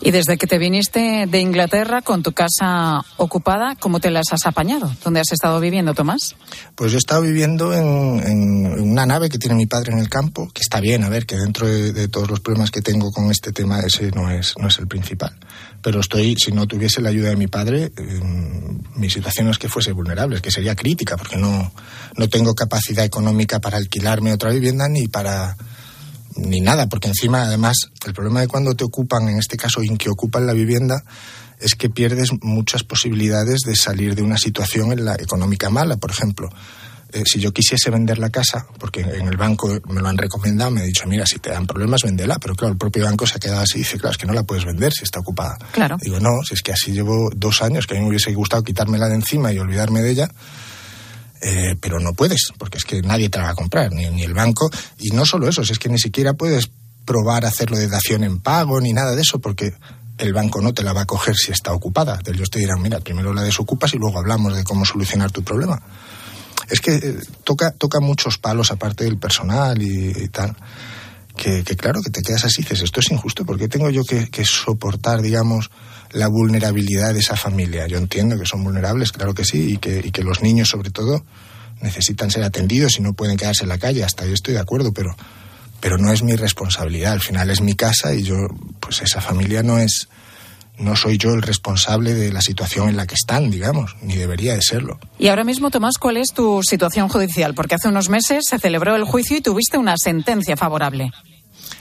Y 0.00 0.10
desde 0.10 0.36
que 0.36 0.46
te 0.46 0.58
viniste 0.58 1.26
de 1.26 1.40
Inglaterra 1.40 2.02
con 2.02 2.22
tu 2.22 2.32
casa 2.32 3.02
ocupada, 3.16 3.76
¿cómo 3.78 4.00
te 4.00 4.10
las 4.10 4.32
has 4.32 4.46
apañado? 4.46 4.92
¿Dónde 5.04 5.20
has 5.20 5.32
estado 5.32 5.58
viviendo, 5.60 5.94
Tomás? 5.94 6.36
Pues 6.74 6.92
yo 6.92 6.98
he 6.98 6.98
estado 6.98 7.22
viviendo 7.22 7.72
en, 7.72 8.80
una 8.80 9.06
nave 9.06 9.28
que 9.28 9.38
tiene 9.38 9.54
mi 9.54 9.66
padre 9.66 9.92
en 9.92 9.98
el 9.98 10.08
campo, 10.08 10.48
que 10.52 10.62
está 10.62 10.80
bien, 10.80 11.04
a 11.04 11.08
ver, 11.08 11.26
que 11.26 11.36
dentro 11.36 11.66
de, 11.66 12.08
todos 12.08 12.30
los 12.30 12.40
problemas 12.40 12.70
que 12.70 12.82
tengo 12.82 13.10
con 13.10 13.30
este 13.30 13.52
tema, 13.52 13.80
ese 13.80 14.10
no 14.10 14.30
es, 14.30 14.54
no 14.58 14.68
es 14.68 14.78
el 14.78 14.86
principal. 14.86 15.36
Pero 15.82 16.00
estoy, 16.00 16.36
si 16.36 16.52
no 16.52 16.66
tuviese 16.66 17.00
la 17.00 17.08
ayuda 17.08 17.30
de 17.30 17.36
mi 17.36 17.46
padre, 17.46 17.92
mi 18.94 19.10
situación 19.10 19.48
es 19.48 19.58
que 19.58 19.68
fuese 19.68 19.92
vulnerable, 19.92 20.36
es 20.36 20.42
que 20.42 20.50
sería 20.50 20.74
crítica, 20.74 21.16
porque 21.16 21.36
no, 21.36 21.72
no 22.16 22.28
tengo 22.28 22.54
capacidad 22.54 23.04
económica 23.04 23.60
para 23.60 23.76
alquilarme 23.76 24.32
otra 24.32 24.50
vivienda 24.50 24.88
ni 24.88 25.08
para 25.08 25.56
ni 26.36 26.60
nada, 26.60 26.88
porque 26.88 27.08
encima, 27.08 27.42
además, 27.42 27.76
el 28.06 28.14
problema 28.14 28.40
de 28.40 28.48
cuando 28.48 28.74
te 28.74 28.84
ocupan, 28.84 29.28
en 29.28 29.38
este 29.38 29.56
caso, 29.56 29.80
en 29.82 29.96
que 29.96 30.10
ocupan 30.10 30.46
la 30.46 30.52
vivienda, 30.52 31.02
es 31.58 31.74
que 31.74 31.88
pierdes 31.88 32.30
muchas 32.42 32.82
posibilidades 32.82 33.60
de 33.60 33.76
salir 33.76 34.14
de 34.14 34.22
una 34.22 34.36
situación 34.36 34.92
en 34.92 35.04
la 35.04 35.14
económica 35.14 35.70
mala, 35.70 35.96
por 35.96 36.10
ejemplo. 36.10 36.50
Eh, 37.12 37.22
si 37.24 37.38
yo 37.38 37.52
quisiese 37.52 37.88
vender 37.88 38.18
la 38.18 38.30
casa, 38.30 38.66
porque 38.78 39.00
en 39.00 39.28
el 39.28 39.36
banco 39.36 39.68
me 39.88 40.02
lo 40.02 40.08
han 40.08 40.18
recomendado, 40.18 40.70
me 40.72 40.80
ha 40.80 40.84
dicho, 40.84 41.06
mira, 41.06 41.24
si 41.24 41.38
te 41.38 41.50
dan 41.50 41.66
problemas, 41.66 42.02
véndela. 42.02 42.38
Pero 42.38 42.54
claro, 42.54 42.72
el 42.72 42.78
propio 42.78 43.04
banco 43.04 43.26
se 43.26 43.36
ha 43.36 43.38
quedado 43.38 43.60
así 43.60 43.76
y 43.76 43.78
dice, 43.78 43.98
claro, 43.98 44.12
es 44.12 44.18
que 44.18 44.26
no 44.26 44.32
la 44.32 44.42
puedes 44.42 44.64
vender 44.64 44.92
si 44.92 45.04
está 45.04 45.20
ocupada. 45.20 45.56
Claro. 45.72 45.96
Digo, 46.00 46.18
no, 46.20 46.42
si 46.46 46.54
es 46.54 46.62
que 46.62 46.72
así 46.72 46.92
llevo 46.92 47.30
dos 47.34 47.62
años, 47.62 47.86
que 47.86 47.94
a 47.94 47.96
mí 47.96 48.02
me 48.02 48.08
hubiese 48.08 48.34
gustado 48.34 48.64
quitármela 48.64 49.08
de 49.08 49.14
encima 49.14 49.52
y 49.52 49.58
olvidarme 49.58 50.02
de 50.02 50.10
ella, 50.10 50.30
eh, 51.40 51.76
pero 51.80 52.00
no 52.00 52.14
puedes, 52.14 52.52
porque 52.58 52.78
es 52.78 52.84
que 52.84 53.02
nadie 53.02 53.28
te 53.28 53.38
la 53.38 53.44
va 53.44 53.50
a 53.50 53.54
comprar, 53.54 53.92
ni, 53.92 54.08
ni 54.10 54.22
el 54.22 54.34
banco. 54.34 54.70
Y 54.98 55.10
no 55.10 55.24
solo 55.26 55.48
eso, 55.48 55.62
es 55.62 55.78
que 55.78 55.88
ni 55.88 55.98
siquiera 55.98 56.34
puedes 56.34 56.70
probar 57.04 57.44
hacerlo 57.44 57.78
de 57.78 57.88
dación 57.88 58.24
en 58.24 58.40
pago 58.40 58.80
ni 58.80 58.92
nada 58.92 59.14
de 59.14 59.22
eso, 59.22 59.38
porque 59.38 59.72
el 60.18 60.32
banco 60.32 60.60
no 60.60 60.72
te 60.72 60.82
la 60.82 60.92
va 60.92 61.02
a 61.02 61.06
coger 61.06 61.36
si 61.36 61.52
está 61.52 61.72
ocupada. 61.72 62.20
Ellos 62.26 62.50
te 62.50 62.58
dirán, 62.58 62.80
mira, 62.82 63.00
primero 63.00 63.32
la 63.34 63.42
desocupas 63.42 63.92
y 63.94 63.98
luego 63.98 64.18
hablamos 64.18 64.56
de 64.56 64.64
cómo 64.64 64.84
solucionar 64.84 65.30
tu 65.30 65.42
problema. 65.42 65.80
Es 66.68 66.80
que 66.80 66.96
eh, 66.96 67.18
toca, 67.44 67.70
toca 67.72 68.00
muchos 68.00 68.38
palos 68.38 68.70
aparte 68.70 69.04
del 69.04 69.18
personal 69.18 69.80
y, 69.80 70.28
tal. 70.28 70.56
Que, 71.36 71.62
claro, 71.62 72.00
que 72.02 72.10
te 72.10 72.22
quedas 72.22 72.44
así, 72.44 72.62
dices, 72.62 72.82
esto 72.82 73.00
es 73.00 73.10
injusto, 73.10 73.44
porque 73.44 73.68
tengo 73.68 73.90
yo 73.90 74.04
que, 74.04 74.28
que 74.28 74.44
soportar, 74.44 75.20
digamos, 75.20 75.70
la 76.12 76.28
vulnerabilidad 76.28 77.12
de 77.12 77.20
esa 77.20 77.36
familia. 77.36 77.86
Yo 77.86 77.98
entiendo 77.98 78.38
que 78.38 78.46
son 78.46 78.64
vulnerables, 78.64 79.12
claro 79.12 79.34
que 79.34 79.44
sí, 79.44 79.74
y 79.74 79.78
que, 79.78 80.00
y 80.02 80.10
que 80.10 80.22
los 80.22 80.42
niños 80.42 80.68
sobre 80.68 80.90
todo 80.90 81.24
necesitan 81.80 82.30
ser 82.30 82.42
atendidos 82.42 82.98
y 82.98 83.02
no 83.02 83.12
pueden 83.12 83.36
quedarse 83.36 83.64
en 83.64 83.68
la 83.68 83.78
calle. 83.78 84.02
Hasta 84.02 84.24
ahí 84.24 84.32
estoy 84.32 84.54
de 84.54 84.60
acuerdo, 84.60 84.92
pero, 84.92 85.14
pero 85.80 85.98
no 85.98 86.12
es 86.12 86.22
mi 86.22 86.34
responsabilidad. 86.34 87.12
Al 87.12 87.20
final 87.20 87.50
es 87.50 87.60
mi 87.60 87.74
casa 87.74 88.14
y 88.14 88.22
yo, 88.22 88.36
pues 88.80 89.02
esa 89.02 89.20
familia 89.20 89.62
no 89.62 89.78
es, 89.78 90.08
no 90.78 90.96
soy 90.96 91.18
yo 91.18 91.34
el 91.34 91.42
responsable 91.42 92.14
de 92.14 92.32
la 92.32 92.40
situación 92.40 92.88
en 92.88 92.96
la 92.96 93.06
que 93.06 93.14
están, 93.14 93.50
digamos, 93.50 93.96
ni 94.02 94.16
debería 94.16 94.54
de 94.54 94.62
serlo. 94.62 94.98
Y 95.18 95.28
ahora 95.28 95.44
mismo, 95.44 95.70
Tomás, 95.70 95.98
¿cuál 95.98 96.16
es 96.16 96.32
tu 96.32 96.60
situación 96.62 97.08
judicial? 97.08 97.54
Porque 97.54 97.76
hace 97.76 97.88
unos 97.88 98.08
meses 98.08 98.44
se 98.48 98.58
celebró 98.58 98.96
el 98.96 99.04
juicio 99.04 99.36
y 99.36 99.40
tuviste 99.40 99.78
una 99.78 99.96
sentencia 99.96 100.56
favorable. 100.56 101.10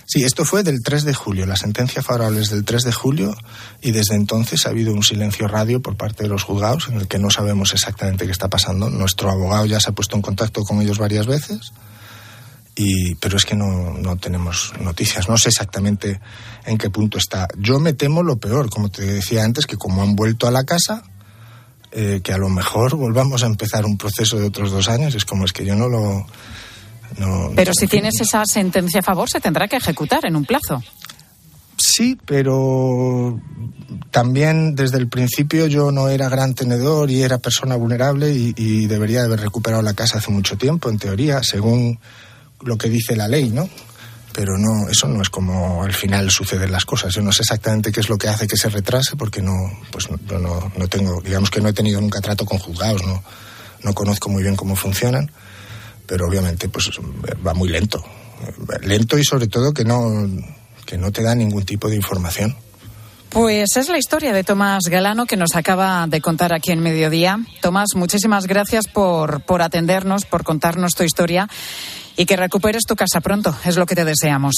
Sí, 0.07 0.23
esto 0.23 0.45
fue 0.45 0.63
del 0.63 0.83
3 0.83 1.03
de 1.03 1.13
julio. 1.13 1.45
La 1.45 1.55
sentencia 1.55 2.03
favorable 2.03 2.41
es 2.41 2.49
del 2.49 2.63
3 2.63 2.83
de 2.83 2.91
julio 2.93 3.35
y 3.81 3.91
desde 3.91 4.15
entonces 4.15 4.65
ha 4.65 4.69
habido 4.69 4.93
un 4.93 5.03
silencio 5.03 5.47
radio 5.47 5.81
por 5.81 5.95
parte 5.95 6.23
de 6.23 6.29
los 6.29 6.43
juzgados 6.43 6.89
en 6.89 6.97
el 6.97 7.07
que 7.07 7.17
no 7.17 7.31
sabemos 7.31 7.73
exactamente 7.73 8.25
qué 8.25 8.31
está 8.31 8.47
pasando. 8.47 8.89
Nuestro 8.89 9.31
abogado 9.31 9.65
ya 9.65 9.79
se 9.79 9.89
ha 9.89 9.93
puesto 9.93 10.15
en 10.15 10.21
contacto 10.21 10.63
con 10.63 10.81
ellos 10.81 10.99
varias 10.99 11.25
veces, 11.25 11.73
y, 12.75 13.15
pero 13.15 13.37
es 13.37 13.45
que 13.45 13.55
no, 13.55 13.93
no 13.93 14.17
tenemos 14.17 14.73
noticias. 14.79 15.29
No 15.29 15.37
sé 15.37 15.49
exactamente 15.49 16.19
en 16.65 16.77
qué 16.77 16.89
punto 16.89 17.17
está. 17.17 17.47
Yo 17.57 17.79
me 17.79 17.93
temo 17.93 18.23
lo 18.23 18.37
peor, 18.37 18.69
como 18.69 18.89
te 18.89 19.01
decía 19.03 19.43
antes, 19.43 19.65
que 19.65 19.77
como 19.77 20.03
han 20.03 20.15
vuelto 20.15 20.47
a 20.47 20.51
la 20.51 20.63
casa, 20.63 21.03
eh, 21.91 22.21
que 22.23 22.33
a 22.33 22.37
lo 22.37 22.49
mejor 22.49 22.95
volvamos 22.95 23.43
a 23.43 23.45
empezar 23.45 23.85
un 23.85 23.97
proceso 23.97 24.37
de 24.37 24.47
otros 24.47 24.71
dos 24.71 24.89
años. 24.89 25.15
Es 25.15 25.25
como 25.25 25.45
es 25.45 25.53
que 25.53 25.65
yo 25.65 25.75
no 25.75 25.87
lo 25.87 26.25
pero 27.55 27.73
si 27.73 27.87
tienes 27.87 28.19
esa 28.19 28.43
sentencia 28.45 28.99
a 28.99 29.03
favor, 29.03 29.29
se 29.29 29.39
tendrá 29.39 29.67
que 29.67 29.77
ejecutar 29.77 30.25
en 30.25 30.35
un 30.35 30.45
plazo. 30.45 30.83
Sí, 31.77 32.17
pero 32.25 33.39
también 34.11 34.75
desde 34.75 34.97
el 34.97 35.07
principio 35.07 35.67
yo 35.67 35.91
no 35.91 36.07
era 36.07 36.29
gran 36.29 36.55
tenedor 36.55 37.11
y 37.11 37.21
era 37.21 37.37
persona 37.37 37.75
vulnerable 37.75 38.31
y, 38.33 38.87
debería 38.87 39.23
haber 39.23 39.41
recuperado 39.41 39.81
la 39.81 39.93
casa 39.93 40.19
hace 40.19 40.31
mucho 40.31 40.57
tiempo, 40.57 40.89
en 40.89 40.97
teoría, 40.97 41.43
según 41.43 41.99
lo 42.65 42.77
que 42.77 42.89
dice 42.89 43.15
la 43.15 43.27
ley, 43.27 43.49
¿no? 43.49 43.69
Pero 44.33 44.57
no, 44.57 44.89
eso 44.89 45.07
no 45.07 45.21
es 45.21 45.29
como 45.29 45.83
al 45.83 45.93
final 45.93 46.29
suceden 46.29 46.71
las 46.71 46.83
cosas. 46.83 47.13
Yo 47.13 47.21
no 47.21 47.31
sé 47.31 47.43
exactamente 47.43 47.91
qué 47.91 48.01
es 48.01 48.09
lo 48.09 48.17
que 48.17 48.27
hace 48.27 48.47
que 48.47 48.57
se 48.57 48.67
retrase 48.67 49.15
porque 49.15 49.41
no, 49.41 49.53
pues 49.91 50.09
no, 50.09 50.71
no 50.77 50.87
tengo, 50.89 51.21
digamos 51.21 51.49
que 51.49 51.61
no 51.61 51.69
he 51.69 51.73
tenido 51.73 52.01
nunca 52.01 52.19
trato 52.19 52.45
con 52.45 52.59
juzgados, 52.59 53.05
no, 53.05 53.23
no 53.83 53.93
conozco 53.93 54.29
muy 54.29 54.43
bien 54.43 54.57
cómo 54.57 54.75
funcionan 54.75 55.31
pero 56.05 56.27
obviamente 56.27 56.69
pues 56.69 56.89
va 57.45 57.53
muy 57.53 57.69
lento. 57.69 58.03
Lento 58.81 59.17
y 59.17 59.23
sobre 59.23 59.47
todo 59.47 59.73
que 59.73 59.83
no, 59.83 60.09
que 60.85 60.97
no 60.97 61.11
te 61.11 61.23
da 61.23 61.35
ningún 61.35 61.65
tipo 61.65 61.89
de 61.89 61.95
información. 61.95 62.55
Pues 63.29 63.75
es 63.75 63.89
la 63.89 63.97
historia 63.97 64.31
de 64.31 64.43
Tomás 64.43 64.83
Galano 64.89 65.25
que 65.25 65.35
nos 65.35 65.55
acaba 65.55 66.05
de 66.07 66.21
contar 66.21 66.53
aquí 66.53 66.71
en 66.71 66.79
Mediodía. 66.79 67.39
Tomás, 67.61 67.89
muchísimas 67.95 68.47
gracias 68.47 68.87
por, 68.87 69.41
por 69.41 69.61
atendernos, 69.61 70.25
por 70.25 70.43
contarnos 70.43 70.93
tu 70.93 71.03
historia 71.03 71.49
y 72.17 72.25
que 72.25 72.37
recuperes 72.37 72.83
tu 72.83 72.95
casa 72.95 73.21
pronto. 73.21 73.55
Es 73.65 73.77
lo 73.77 73.85
que 73.85 73.95
te 73.95 74.05
deseamos. 74.05 74.55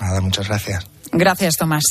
Nada, 0.00 0.20
muchas 0.20 0.48
gracias. 0.48 0.86
Gracias, 1.12 1.56
Tomás. 1.56 1.84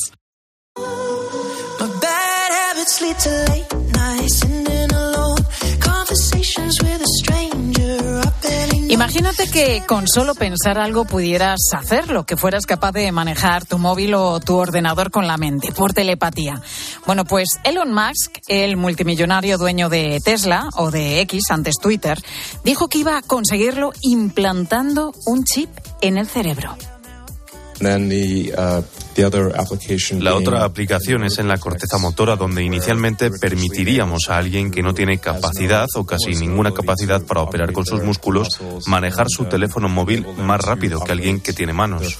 Imagínate 8.90 9.50
que 9.50 9.84
con 9.86 10.08
solo 10.08 10.34
pensar 10.34 10.78
algo 10.78 11.06
pudieras 11.06 11.60
hacerlo, 11.74 12.26
que 12.26 12.38
fueras 12.38 12.66
capaz 12.66 12.94
de 12.94 13.12
manejar 13.12 13.66
tu 13.66 13.78
móvil 13.78 14.14
o 14.14 14.40
tu 14.40 14.56
ordenador 14.56 15.12
con 15.12 15.28
la 15.28 15.38
mente, 15.38 15.72
por 15.74 15.94
telepatía. 15.94 16.62
Bueno, 17.06 17.26
pues 17.26 17.50
Elon 17.64 17.94
Musk, 17.94 18.38
el 18.48 18.78
multimillonario 18.78 19.58
dueño 19.58 19.90
de 19.90 20.22
Tesla 20.24 20.70
o 20.78 20.90
de 20.90 21.20
X, 21.22 21.52
antes 21.52 21.78
Twitter, 21.80 22.18
dijo 22.64 22.88
que 22.88 23.00
iba 23.00 23.18
a 23.18 23.22
conseguirlo 23.22 23.92
implantando 24.02 25.14
un 25.26 25.44
chip 25.44 25.70
en 26.02 26.18
el 26.18 26.28
cerebro. 26.28 26.78
Uh, 27.80 28.84
la 30.20 30.36
otra 30.36 30.64
aplicación 30.64 31.24
es 31.24 31.40
en 31.40 31.48
la 31.48 31.58
corteza 31.58 31.98
motora, 31.98 32.36
donde 32.36 32.64
inicialmente 32.64 33.32
permitiríamos 33.32 34.30
a 34.30 34.38
alguien 34.38 34.72
que 34.72 34.84
no 34.84 34.94
tiene 34.94 35.18
capacidad 35.20 35.88
o 35.96 36.06
casi 36.06 36.36
ninguna 36.36 36.72
capacidad 36.74 37.22
para 37.24 37.42
operar 37.42 37.74
con 37.74 37.86
sus 37.86 38.04
músculos 38.04 38.60
manejar 38.86 39.28
su 39.30 39.46
teléfono 39.46 39.90
móvil 39.90 40.26
más 40.38 40.62
rápido 40.62 41.00
que 41.00 41.12
alguien 41.12 41.40
que 41.40 41.54
tiene 41.54 41.74
manos. 41.74 42.20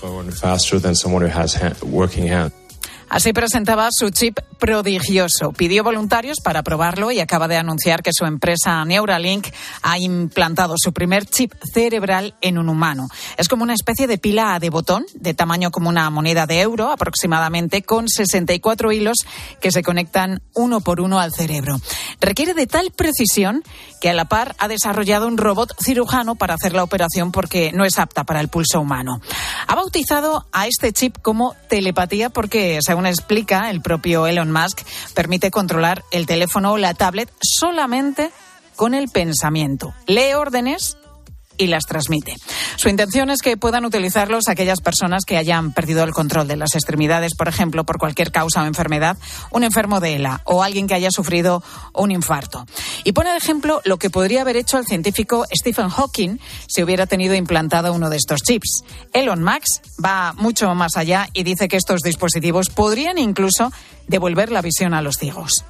Así 3.10 3.32
presentaba 3.32 3.88
su 3.92 4.10
chip 4.10 4.40
prodigioso. 4.60 5.54
Pidió 5.54 5.84
voluntarios 5.84 6.38
para 6.44 6.64
probarlo 6.64 7.12
y 7.12 7.20
acaba 7.20 7.48
de 7.48 7.58
anunciar 7.58 8.04
que 8.04 8.12
su 8.14 8.26
empresa 8.26 8.84
Neuralink 8.84 9.48
ha 9.82 9.98
implantado 9.98 10.76
su 10.78 10.92
primer 10.92 11.26
chip 11.26 11.54
cerebral 11.74 12.36
en 12.42 12.58
un 12.58 12.70
humano. 12.70 13.08
Es 13.38 13.48
como 13.48 13.64
una 13.64 13.74
especie 13.74 14.08
de 14.08 14.18
pila 14.18 14.60
de 14.60 14.70
botón 14.70 15.06
de 15.14 15.34
tamaño 15.34 15.72
como 15.72 15.90
una 15.90 16.10
moneda 16.10 16.48
de 16.48 16.62
euro 16.62 16.92
aproximadamente 16.92 17.82
con 17.82 18.10
64 18.10 18.92
hilos 18.92 19.18
que 19.62 19.72
se 19.72 19.84
conectan 19.84 20.42
uno 20.54 20.82
por 20.82 21.00
uno 21.00 21.20
al 21.20 21.34
cerebro. 21.34 21.80
Requiere 22.20 22.54
de 22.54 22.68
tal 22.68 22.92
precisión 22.92 23.64
que 24.02 24.10
a 24.10 24.14
la 24.14 24.26
par 24.26 24.56
ha 24.60 24.68
desarrollado 24.68 25.28
un 25.28 25.38
robot 25.38 25.74
cirujano 25.82 26.36
para 26.36 26.56
hacer 26.56 26.74
la 26.74 26.84
operación 26.84 27.32
porque 27.32 27.72
no 27.74 27.86
es 27.86 28.00
apta 28.00 28.24
para 28.24 28.42
el 28.42 28.50
pulso 28.50 28.82
humano. 28.82 29.22
Ha 29.68 29.76
bautizado 29.76 30.48
a 30.52 30.68
este 30.68 30.94
chip 30.94 31.18
como 31.22 31.56
telepatía 31.70 32.30
porque, 32.30 32.80
según 32.98 33.06
explica 33.06 33.70
el 33.70 33.80
propio 33.80 34.26
Elon 34.26 34.52
Musk, 34.52 34.82
permite 35.14 35.52
controlar 35.52 36.04
el 36.10 36.26
teléfono 36.26 36.72
o 36.72 36.78
la 36.80 36.96
tablet 36.96 37.32
solamente 37.40 38.32
con 38.76 38.96
el 38.96 39.08
pensamiento. 39.10 39.94
Lee 40.08 40.34
órdenes 40.34 40.98
y 41.58 41.68
las 41.68 41.86
transmite. 41.86 42.36
Su 42.76 42.90
intención 42.90 43.30
es 43.30 43.42
que 43.42 43.58
puedan 43.58 43.86
utilizarlos 43.86 44.48
aquellas 44.48 44.82
personas 44.82 45.26
que 45.26 45.38
hayan 45.38 45.72
perdido 45.74 46.04
el 46.04 46.12
control 46.12 46.48
de 46.48 46.58
las 46.58 46.76
extremidades, 46.76 47.36
por 47.36 47.48
ejemplo, 47.48 47.86
por 47.86 47.98
cualquier 47.98 48.32
causa 48.32 48.64
o 48.64 48.66
enfermedad, 48.66 49.18
un 49.52 49.64
enfermo 49.64 50.00
de 50.00 50.16
ELA 50.16 50.42
o 50.46 50.64
alguien 50.64 50.88
que 50.88 50.94
haya 50.94 51.12
sufrido 51.12 51.64
un 51.94 52.12
infarto. 52.12 52.66
Y 53.04 53.12
pone 53.12 53.32
de 53.32 53.38
ejemplo 53.38 53.82
lo 53.86 53.98
que 53.98 54.10
podría 54.10 54.42
haber 54.42 54.58
hecho 54.58 54.78
el 54.78 54.86
científico 54.86 55.46
Stephen 55.54 55.90
Hawking 55.90 56.40
si 56.68 56.84
hubiera 56.84 57.06
tenido 57.08 57.36
implantado 57.36 57.94
uno 57.94 58.10
de 58.10 58.18
estos 58.18 58.42
chips. 58.42 58.84
Elon 59.14 59.44
Musk 59.44 60.04
va 60.04 60.34
mucho 60.34 60.74
más 60.76 60.98
allá 60.98 61.30
y 61.34 61.44
dice 61.44 61.68
que 61.68 61.78
estos 61.78 62.02
dispositivos 62.02 62.70
podrían 62.70 63.18
incluso 63.18 63.72
devolver 64.08 64.52
la 64.52 64.62
visión 64.62 64.94
a 64.94 65.02
los 65.02 65.18
ciegos. 65.18 65.66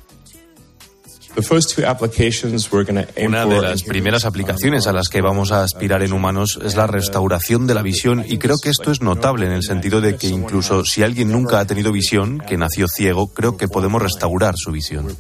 Una 3.22 3.46
de 3.46 3.62
las 3.62 3.84
primeras 3.84 4.26
aplicaciones 4.26 4.88
a 4.88 4.94
las 4.94 5.08
que 5.08 5.22
vamos 5.22 5.52
a 5.52 5.64
aspirar 5.64 6.02
en 6.04 6.14
humanos 6.14 6.60
es 6.64 6.76
la 6.76 6.88
restauración 6.88 7.68
de 7.68 7.74
la 7.74 7.82
visión 7.82 8.24
y 8.28 8.38
creo 8.38 8.56
que 8.62 8.70
esto 8.70 8.92
es 8.92 9.02
notable 9.02 9.46
en 9.46 9.52
el 9.52 9.64
sentido 9.64 10.02
de 10.02 10.16
que 10.16 10.28
incluso 10.28 10.84
si 10.84 11.04
alguien 11.04 11.32
nunca 11.32 11.60
ha 11.60 11.66
tenido 11.66 11.92
visión, 11.92 12.40
que 12.40 12.58
nació 12.58 12.88
ciego, 12.88 13.28
creo 13.28 13.58
que 13.58 13.68
podemos 13.68 14.02
restaurar 14.02 14.56
su 14.58 14.72
visión. 14.72 15.16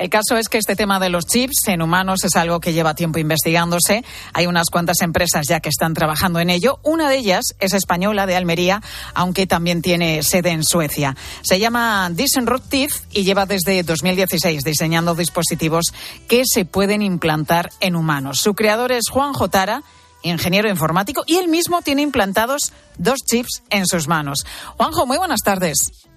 El 0.00 0.08
caso 0.08 0.38
es 0.38 0.48
que 0.48 0.56
este 0.56 0.76
tema 0.76 0.98
de 0.98 1.10
los 1.10 1.26
chips 1.26 1.68
en 1.68 1.82
humanos 1.82 2.24
es 2.24 2.34
algo 2.34 2.58
que 2.58 2.72
lleva 2.72 2.94
tiempo 2.94 3.18
investigándose. 3.18 4.02
Hay 4.32 4.46
unas 4.46 4.70
cuantas 4.70 5.02
empresas 5.02 5.46
ya 5.46 5.60
que 5.60 5.68
están 5.68 5.92
trabajando 5.92 6.40
en 6.40 6.48
ello. 6.48 6.80
Una 6.82 7.10
de 7.10 7.18
ellas 7.18 7.44
es 7.58 7.74
española 7.74 8.24
de 8.24 8.34
Almería, 8.34 8.80
aunque 9.12 9.46
también 9.46 9.82
tiene 9.82 10.22
sede 10.22 10.52
en 10.52 10.64
Suecia. 10.64 11.14
Se 11.42 11.60
llama 11.60 12.08
Disruptive 12.14 12.94
y 13.10 13.24
lleva 13.24 13.44
desde 13.44 13.82
2016 13.82 14.64
diseñando 14.64 15.14
dispositivos 15.14 15.92
que 16.26 16.44
se 16.46 16.64
pueden 16.64 17.02
implantar 17.02 17.68
en 17.80 17.94
humanos. 17.94 18.40
Su 18.40 18.54
creador 18.54 18.92
es 18.92 19.10
Juan 19.10 19.34
Jotara 19.34 19.82
ingeniero 20.22 20.68
informático, 20.68 21.24
y 21.26 21.36
él 21.36 21.48
mismo 21.48 21.80
tiene 21.80 22.02
implantados 22.02 22.72
dos 22.98 23.20
chips 23.24 23.62
en 23.70 23.86
sus 23.86 24.06
manos. 24.06 24.44
Juanjo, 24.76 25.06
muy 25.06 25.16
buenas 25.16 25.40
tardes. 25.40 26.09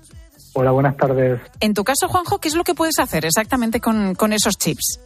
Hola, 0.53 0.71
buenas 0.71 0.95
tardes. 0.97 1.41
En 1.59 1.73
tu 1.73 1.83
caso, 1.83 2.07
Juanjo, 2.07 2.39
¿qué 2.39 2.47
es 2.47 2.55
lo 2.55 2.63
que 2.63 2.75
puedes 2.75 2.99
hacer 2.99 3.25
exactamente 3.25 3.79
con, 3.79 4.13
con 4.15 4.33
esos 4.33 4.55
chips? 4.57 4.99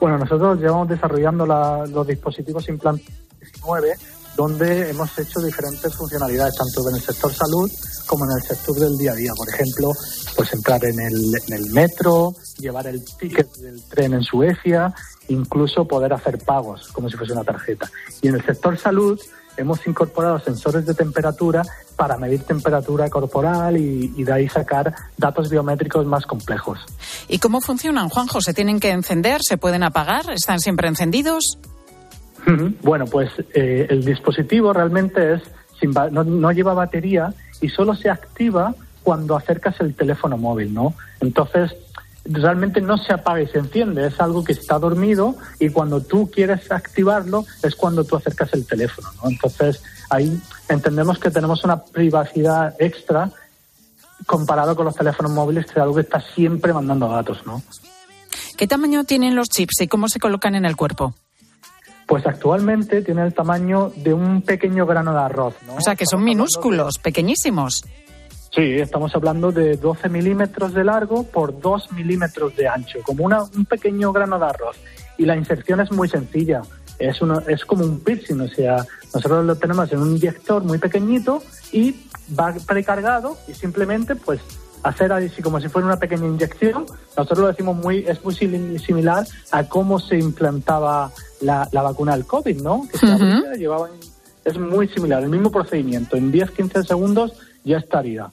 Bueno, 0.00 0.18
nosotros 0.18 0.58
llevamos 0.58 0.88
desarrollando 0.88 1.46
los 1.46 2.06
dispositivos 2.06 2.68
implantes 2.68 3.06
19 3.40 3.94
donde 4.36 4.90
hemos 4.90 5.16
hecho 5.18 5.40
diferentes 5.40 5.94
funcionalidades, 5.94 6.56
tanto 6.56 6.88
en 6.88 6.96
el 6.96 7.02
sector 7.02 7.32
salud 7.32 7.70
como 8.06 8.24
en 8.24 8.32
el 8.36 8.42
sector 8.42 8.74
del 8.76 8.96
día 8.96 9.12
a 9.12 9.14
día. 9.14 9.30
Por 9.36 9.48
ejemplo, 9.48 9.90
pues 10.36 10.52
entrar 10.52 10.84
en 10.84 11.00
el, 11.00 11.34
en 11.46 11.54
el 11.54 11.70
metro, 11.70 12.34
llevar 12.58 12.86
el 12.86 13.04
ticket 13.18 13.48
del 13.58 13.82
tren 13.88 14.14
en 14.14 14.22
Suecia, 14.22 14.92
incluso 15.28 15.86
poder 15.86 16.12
hacer 16.12 16.38
pagos 16.38 16.88
como 16.92 17.08
si 17.08 17.16
fuese 17.16 17.32
una 17.32 17.44
tarjeta. 17.44 17.88
Y 18.22 18.28
en 18.28 18.34
el 18.34 18.44
sector 18.44 18.76
salud 18.76 19.20
hemos 19.56 19.86
incorporado 19.86 20.38
sensores 20.40 20.86
de 20.86 20.94
temperatura 20.94 21.62
para 21.96 22.16
medir 22.16 22.42
temperatura 22.42 23.08
corporal 23.08 23.76
y, 23.76 24.22
de 24.22 24.32
ahí 24.32 24.48
sacar 24.48 24.92
datos 25.16 25.48
biométricos 25.50 26.06
más 26.06 26.26
complejos. 26.26 26.80
¿Y 27.28 27.38
cómo 27.38 27.60
funcionan, 27.60 28.08
Juanjo? 28.08 28.40
¿Se 28.40 28.54
tienen 28.54 28.80
que 28.80 28.90
encender? 28.90 29.40
¿Se 29.42 29.56
pueden 29.56 29.82
apagar? 29.82 30.30
¿Están 30.32 30.60
siempre 30.60 30.88
encendidos? 30.88 31.58
Bueno, 32.82 33.06
pues 33.06 33.30
eh, 33.54 33.86
el 33.88 34.04
dispositivo 34.04 34.72
realmente 34.72 35.34
es 35.34 35.42
no, 35.86 36.24
no, 36.24 36.52
lleva 36.52 36.74
batería 36.74 37.34
y 37.60 37.68
solo 37.68 37.94
se 37.94 38.10
activa 38.10 38.74
cuando 39.02 39.36
acercas 39.36 39.80
el 39.80 39.94
teléfono 39.94 40.36
móvil, 40.36 40.72
¿no? 40.72 40.94
Entonces 41.20 41.74
realmente 42.24 42.80
no 42.80 42.96
se 42.96 43.12
apaga 43.12 43.42
y 43.42 43.46
se 43.46 43.58
enciende, 43.58 44.06
es 44.06 44.20
algo 44.20 44.42
que 44.44 44.52
está 44.52 44.78
dormido 44.78 45.36
y 45.60 45.68
cuando 45.68 46.00
tú 46.00 46.30
quieres 46.30 46.70
activarlo 46.72 47.44
es 47.62 47.74
cuando 47.74 48.04
tú 48.04 48.16
acercas 48.16 48.52
el 48.54 48.66
teléfono, 48.66 49.08
¿no? 49.22 49.28
Entonces 49.28 49.82
ahí 50.10 50.40
entendemos 50.68 51.18
que 51.18 51.30
tenemos 51.30 51.64
una 51.64 51.82
privacidad 51.82 52.74
extra 52.78 53.30
comparado 54.26 54.74
con 54.74 54.86
los 54.86 54.94
teléfonos 54.94 55.32
móviles, 55.32 55.66
que 55.66 55.72
es 55.72 55.78
algo 55.78 55.94
que 55.94 56.02
está 56.02 56.20
siempre 56.20 56.72
mandando 56.72 57.08
datos, 57.08 57.44
¿no? 57.44 57.62
¿Qué 58.56 58.66
tamaño 58.66 59.04
tienen 59.04 59.34
los 59.34 59.48
chips 59.48 59.80
y 59.82 59.88
cómo 59.88 60.08
se 60.08 60.20
colocan 60.20 60.54
en 60.54 60.64
el 60.64 60.76
cuerpo? 60.76 61.14
Pues 62.06 62.26
actualmente 62.26 63.02
tiene 63.02 63.22
el 63.22 63.34
tamaño 63.34 63.90
de 63.96 64.14
un 64.14 64.42
pequeño 64.42 64.86
grano 64.86 65.12
de 65.12 65.20
arroz, 65.20 65.54
¿no? 65.66 65.74
O 65.74 65.80
sea, 65.80 65.96
que 65.96 66.06
son 66.06 66.22
minúsculos, 66.22 66.98
pequeñísimos. 66.98 67.82
Sí, 68.54 68.76
estamos 68.76 69.12
hablando 69.16 69.50
de 69.50 69.76
12 69.76 70.08
milímetros 70.08 70.74
de 70.74 70.84
largo 70.84 71.24
por 71.24 71.58
2 71.58 71.90
milímetros 71.90 72.54
de 72.54 72.68
ancho, 72.68 73.00
como 73.02 73.24
una, 73.24 73.42
un 73.42 73.64
pequeño 73.64 74.12
grano 74.12 74.38
de 74.38 74.44
arroz. 74.44 74.76
Y 75.18 75.24
la 75.24 75.36
inserción 75.36 75.80
es 75.80 75.90
muy 75.90 76.08
sencilla, 76.08 76.62
es, 77.00 77.20
uno, 77.20 77.40
es 77.48 77.64
como 77.64 77.84
un 77.84 77.98
piercing, 77.98 78.40
o 78.40 78.48
sea, 78.48 78.86
nosotros 79.12 79.44
lo 79.44 79.56
tenemos 79.56 79.92
en 79.92 79.98
un 79.98 80.12
inyector 80.12 80.62
muy 80.62 80.78
pequeñito 80.78 81.42
y 81.72 81.96
va 82.38 82.54
precargado 82.64 83.36
y 83.48 83.54
simplemente 83.54 84.14
pues 84.14 84.40
hacer 84.84 85.12
así 85.12 85.42
como 85.42 85.60
si 85.60 85.68
fuera 85.68 85.86
una 85.86 85.98
pequeña 85.98 86.26
inyección. 86.26 86.86
Nosotros 87.16 87.38
lo 87.40 87.46
decimos 87.48 87.76
muy, 87.76 88.04
es 88.06 88.22
muy 88.22 88.36
similar 88.36 89.26
a 89.50 89.64
cómo 89.64 89.98
se 89.98 90.16
implantaba 90.16 91.10
la, 91.40 91.68
la 91.72 91.82
vacuna 91.82 92.12
del 92.12 92.24
COVID, 92.24 92.62
¿no? 92.62 92.86
Que 92.88 92.98
es 94.44 94.58
muy 94.58 94.86
similar, 94.88 95.24
el 95.24 95.30
mismo 95.30 95.50
procedimiento. 95.50 96.16
En 96.16 96.32
10-15 96.32 96.86
segundos 96.86 97.32
ya 97.64 97.78
estaría. 97.78 98.30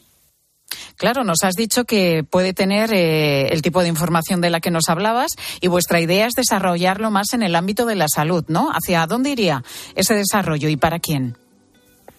Claro, 1.02 1.24
nos 1.24 1.44
has 1.44 1.56
dicho 1.56 1.86
que 1.86 2.24
puede 2.24 2.54
tener 2.54 2.94
eh, 2.94 3.48
el 3.48 3.64
tipo 3.64 3.82
de 3.82 3.88
información 3.88 4.40
de 4.40 4.52
la 4.52 4.60
que 4.60 4.70
nos 4.70 4.88
hablabas 4.88 5.32
y 5.60 5.68
vuestra 5.68 6.00
idea 6.00 6.28
es 6.28 6.36
desarrollarlo 6.36 7.10
más 7.10 7.34
en 7.34 7.42
el 7.42 7.56
ámbito 7.56 7.88
de 7.88 7.96
la 7.96 8.06
salud, 8.08 8.46
¿no? 8.50 8.70
¿Hacia 8.70 9.08
dónde 9.08 9.32
iría 9.32 9.64
ese 9.96 10.14
desarrollo 10.14 10.70
y 10.70 10.78
para 10.78 11.00
quién? 11.00 11.36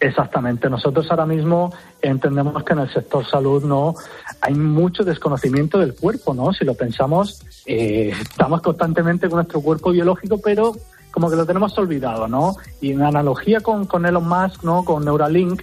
Exactamente. 0.00 0.68
Nosotros 0.68 1.06
ahora 1.10 1.26
mismo 1.26 1.72
entendemos 2.00 2.64
que 2.64 2.72
en 2.72 2.80
el 2.80 2.92
sector 2.92 3.24
salud 3.24 3.62
no 3.62 3.94
hay 4.40 4.54
mucho 4.54 5.04
desconocimiento 5.04 5.78
del 5.78 5.94
cuerpo, 5.94 6.34
¿no? 6.34 6.52
Si 6.52 6.64
lo 6.64 6.74
pensamos, 6.74 7.40
eh, 7.66 8.12
estamos 8.20 8.62
constantemente 8.62 9.28
con 9.28 9.36
nuestro 9.36 9.60
cuerpo 9.60 9.92
biológico, 9.92 10.40
pero 10.42 10.74
como 11.12 11.30
que 11.30 11.36
lo 11.36 11.46
tenemos 11.46 11.78
olvidado, 11.78 12.26
¿no? 12.26 12.56
Y 12.80 12.90
en 12.90 13.02
analogía 13.02 13.60
con, 13.60 13.86
con 13.86 14.06
Elon 14.06 14.28
Musk, 14.28 14.64
¿no? 14.64 14.84
Con 14.84 15.04
Neuralink, 15.04 15.62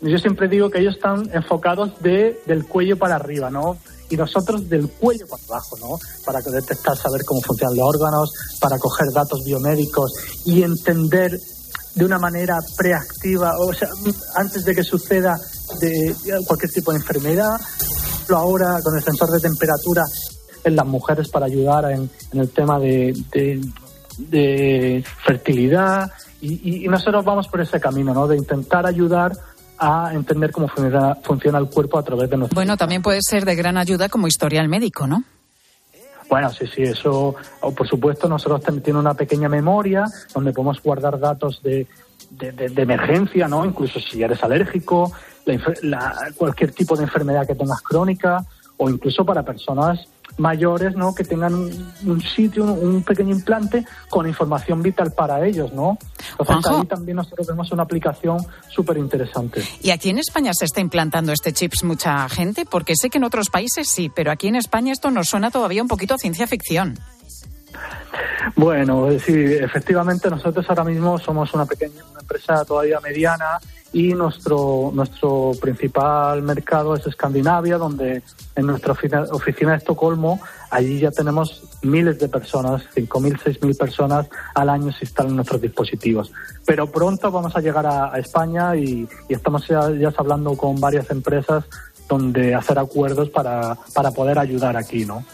yo 0.00 0.18
siempre 0.18 0.48
digo 0.48 0.70
que 0.70 0.80
ellos 0.80 0.96
están 0.96 1.28
enfocados 1.32 2.00
de, 2.00 2.40
del 2.46 2.66
cuello 2.66 2.96
para 2.96 3.16
arriba, 3.16 3.50
¿no? 3.50 3.78
Y 4.08 4.16
nosotros 4.16 4.68
del 4.68 4.88
cuello 4.88 5.26
para 5.26 5.42
abajo, 5.48 5.76
¿no? 5.80 5.98
Para 6.24 6.40
detectar, 6.40 6.96
saber 6.96 7.24
cómo 7.24 7.40
funcionan 7.40 7.76
los 7.76 7.88
órganos, 7.88 8.32
para 8.60 8.78
coger 8.78 9.06
datos 9.12 9.42
biomédicos 9.44 10.12
y 10.44 10.62
entender 10.62 11.38
de 11.94 12.04
una 12.04 12.18
manera 12.18 12.58
preactiva, 12.76 13.52
o 13.58 13.72
sea, 13.72 13.88
antes 14.34 14.64
de 14.64 14.74
que 14.74 14.84
suceda 14.84 15.36
de 15.80 16.14
cualquier 16.46 16.70
tipo 16.70 16.92
de 16.92 16.98
enfermedad. 16.98 17.58
Ahora 18.28 18.80
con 18.82 18.96
el 18.96 19.02
sensor 19.02 19.30
de 19.30 19.40
temperatura 19.40 20.02
en 20.64 20.76
las 20.76 20.86
mujeres 20.86 21.28
para 21.28 21.46
ayudar 21.46 21.90
en, 21.92 22.10
el 22.32 22.50
tema 22.50 22.78
de, 22.78 23.14
de, 24.18 25.04
fertilidad 25.24 26.10
y, 26.40 26.86
nosotros 26.88 27.24
vamos 27.24 27.48
por 27.48 27.60
ese 27.60 27.80
camino, 27.80 28.12
¿no? 28.12 28.26
De 28.26 28.36
intentar 28.36 28.86
ayudar 28.86 29.32
a 29.78 30.10
entender 30.12 30.50
cómo 30.52 30.68
funciona, 30.68 31.58
el 31.58 31.68
cuerpo 31.68 31.98
a 31.98 32.02
través 32.02 32.30
de 32.30 32.36
nosotros. 32.36 32.54
Bueno, 32.54 32.76
también 32.76 33.02
puede 33.02 33.20
ser 33.22 33.44
de 33.44 33.54
gran 33.54 33.76
ayuda 33.76 34.08
como 34.08 34.26
historial 34.26 34.68
médico, 34.68 35.06
¿no? 35.06 35.24
Bueno, 36.28 36.50
sí, 36.50 36.66
sí, 36.66 36.82
eso, 36.82 37.36
por 37.60 37.86
supuesto, 37.86 38.28
nosotros 38.28 38.60
tenemos 38.62 39.00
una 39.00 39.14
pequeña 39.14 39.48
memoria 39.48 40.06
donde 40.34 40.52
podemos 40.52 40.82
guardar 40.82 41.20
datos 41.20 41.62
de, 41.62 41.86
de, 42.30 42.82
emergencia, 42.82 43.46
¿no? 43.46 43.64
Incluso 43.64 44.00
si 44.00 44.22
eres 44.22 44.42
alérgico, 44.42 45.12
cualquier 46.36 46.72
tipo 46.72 46.96
de 46.96 47.04
enfermedad 47.04 47.46
que 47.46 47.54
tengas 47.54 47.80
crónica, 47.80 48.44
o 48.76 48.90
incluso 48.90 49.24
para 49.24 49.42
personas 49.42 50.06
mayores, 50.38 50.94
¿no? 50.96 51.14
Que 51.14 51.24
tengan 51.24 51.54
un, 51.54 52.20
sitio, 52.20 52.64
un, 52.64 53.02
pequeño 53.02 53.34
implante 53.34 53.84
con 54.08 54.26
información 54.26 54.82
vital 54.82 55.12
para 55.12 55.46
ellos, 55.46 55.72
¿no? 55.72 55.98
Entonces 56.38 56.72
ahí 56.72 56.86
también 56.86 57.16
nosotros 57.16 57.46
vemos 57.46 57.72
una 57.72 57.84
aplicación 57.84 58.38
súper 58.68 58.98
interesante. 58.98 59.62
¿Y 59.82 59.90
aquí 59.90 60.10
en 60.10 60.18
España 60.18 60.52
se 60.54 60.64
está 60.64 60.80
implantando 60.80 61.32
este 61.32 61.52
chips 61.52 61.84
mucha 61.84 62.28
gente? 62.28 62.64
Porque 62.66 62.94
sé 62.96 63.10
que 63.10 63.18
en 63.18 63.24
otros 63.24 63.50
países 63.50 63.88
sí, 63.88 64.10
pero 64.14 64.30
aquí 64.30 64.48
en 64.48 64.56
España 64.56 64.92
esto 64.92 65.10
nos 65.10 65.28
suena 65.28 65.50
todavía 65.50 65.82
un 65.82 65.88
poquito 65.88 66.14
a 66.14 66.18
ciencia 66.18 66.46
ficción. 66.46 66.98
Bueno, 68.54 69.08
sí, 69.18 69.34
efectivamente 69.34 70.30
nosotros 70.30 70.64
ahora 70.68 70.84
mismo 70.84 71.18
somos 71.18 71.52
una 71.52 71.66
pequeña 71.66 72.02
empresa 72.18 72.64
todavía 72.64 73.00
mediana 73.00 73.58
y 73.92 74.14
nuestro, 74.14 74.90
nuestro 74.92 75.52
principal 75.60 76.42
mercado 76.42 76.94
es 76.94 77.06
Escandinavia, 77.06 77.78
donde 77.78 78.22
en 78.54 78.66
nuestra 78.66 78.92
oficina, 78.92 79.72
de 79.72 79.76
Estocolmo, 79.78 80.40
allí 80.70 80.98
ya 80.98 81.10
tenemos 81.10 81.62
miles 81.82 82.18
de 82.18 82.28
personas, 82.28 82.82
5.000, 82.94 83.58
6.000 83.58 83.78
personas 83.78 84.26
al 84.54 84.68
año 84.68 84.92
se 84.92 85.04
instalan 85.04 85.36
nuestros 85.36 85.60
dispositivos. 85.60 86.32
Pero 86.66 86.90
pronto 86.90 87.30
vamos 87.30 87.56
a 87.56 87.60
llegar 87.60 87.86
a, 87.86 88.18
España 88.18 88.76
y, 88.76 89.08
estamos 89.28 89.66
ya, 89.66 89.90
ya 89.90 90.12
hablando 90.16 90.56
con 90.56 90.80
varias 90.80 91.10
empresas 91.10 91.64
donde 92.08 92.54
hacer 92.54 92.78
acuerdos 92.78 93.30
para, 93.30 93.76
para 93.94 94.10
poder 94.10 94.38
ayudar 94.38 94.76
aquí, 94.76 95.04
¿no? 95.04 95.24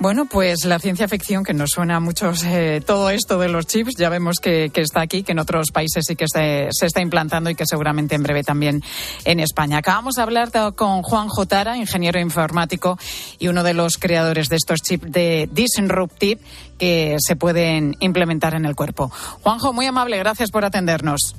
Bueno, 0.00 0.24
pues 0.24 0.64
la 0.64 0.78
ciencia 0.78 1.08
ficción 1.08 1.44
que 1.44 1.52
nos 1.52 1.72
suena 1.72 1.96
a 1.96 2.00
muchos 2.00 2.42
eh, 2.42 2.82
todo 2.86 3.10
esto 3.10 3.38
de 3.38 3.50
los 3.50 3.66
chips, 3.66 3.96
ya 3.98 4.08
vemos 4.08 4.38
que, 4.40 4.72
está 4.74 5.02
aquí, 5.02 5.22
que 5.22 5.32
en 5.32 5.38
otros 5.38 5.72
países 5.72 6.06
sí 6.08 6.16
que 6.16 6.24
se, 6.26 6.68
se, 6.70 6.86
está 6.86 7.02
implantando 7.02 7.50
y 7.50 7.54
que 7.54 7.66
seguramente 7.66 8.14
en 8.14 8.22
breve 8.22 8.42
también 8.42 8.82
en 9.26 9.40
España. 9.40 9.76
Acabamos 9.76 10.14
de 10.14 10.22
hablar 10.22 10.52
con 10.74 11.02
Juan 11.02 11.28
Jotara, 11.28 11.76
ingeniero 11.76 12.18
informático 12.18 12.98
y 13.38 13.48
uno 13.48 13.62
de 13.62 13.74
los 13.74 13.98
creadores 13.98 14.48
de 14.48 14.56
estos 14.56 14.80
chips 14.80 15.12
de 15.12 15.50
Disruptive 15.52 16.40
que 16.78 17.16
se 17.18 17.36
pueden 17.36 17.94
implementar 18.00 18.54
en 18.54 18.64
el 18.64 18.74
cuerpo. 18.74 19.12
Juanjo, 19.42 19.74
muy 19.74 19.84
amable, 19.84 20.16
gracias 20.16 20.50
por 20.50 20.64
atendernos. 20.64 21.36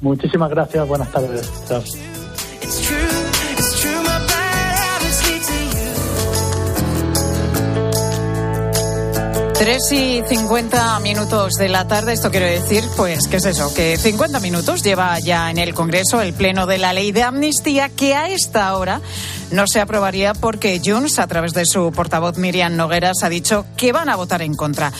Muchísimas 0.00 0.50
gracias, 0.50 0.84
buenas 0.88 1.12
tardes. 1.12 1.48
3 9.60 9.92
y 9.92 10.22
50 10.26 11.00
minutos 11.00 11.52
de 11.56 11.68
la 11.68 11.86
tarde, 11.86 12.14
esto 12.14 12.30
quiere 12.30 12.58
decir, 12.58 12.82
pues, 12.96 13.28
¿qué 13.28 13.36
es 13.36 13.44
eso? 13.44 13.74
Que 13.74 13.98
50 13.98 14.40
minutos 14.40 14.82
lleva 14.82 15.18
ya 15.18 15.50
en 15.50 15.58
el 15.58 15.74
Congreso 15.74 16.22
el 16.22 16.32
pleno 16.32 16.64
de 16.64 16.78
la 16.78 16.94
ley 16.94 17.12
de 17.12 17.24
amnistía 17.24 17.90
que 17.90 18.14
a 18.14 18.30
esta 18.30 18.74
hora 18.74 19.02
no 19.50 19.66
se 19.66 19.80
aprobaría 19.80 20.32
porque 20.34 20.80
Junts, 20.84 21.18
a 21.18 21.26
través 21.26 21.54
de 21.54 21.66
su 21.66 21.90
portavoz 21.92 22.38
Miriam 22.38 22.76
Nogueras, 22.76 23.22
ha 23.22 23.28
dicho 23.28 23.66
que 23.76 23.92
van 23.92 24.08
a 24.08 24.16
votar 24.16 24.42
en 24.42 24.54
contra. 24.54 24.92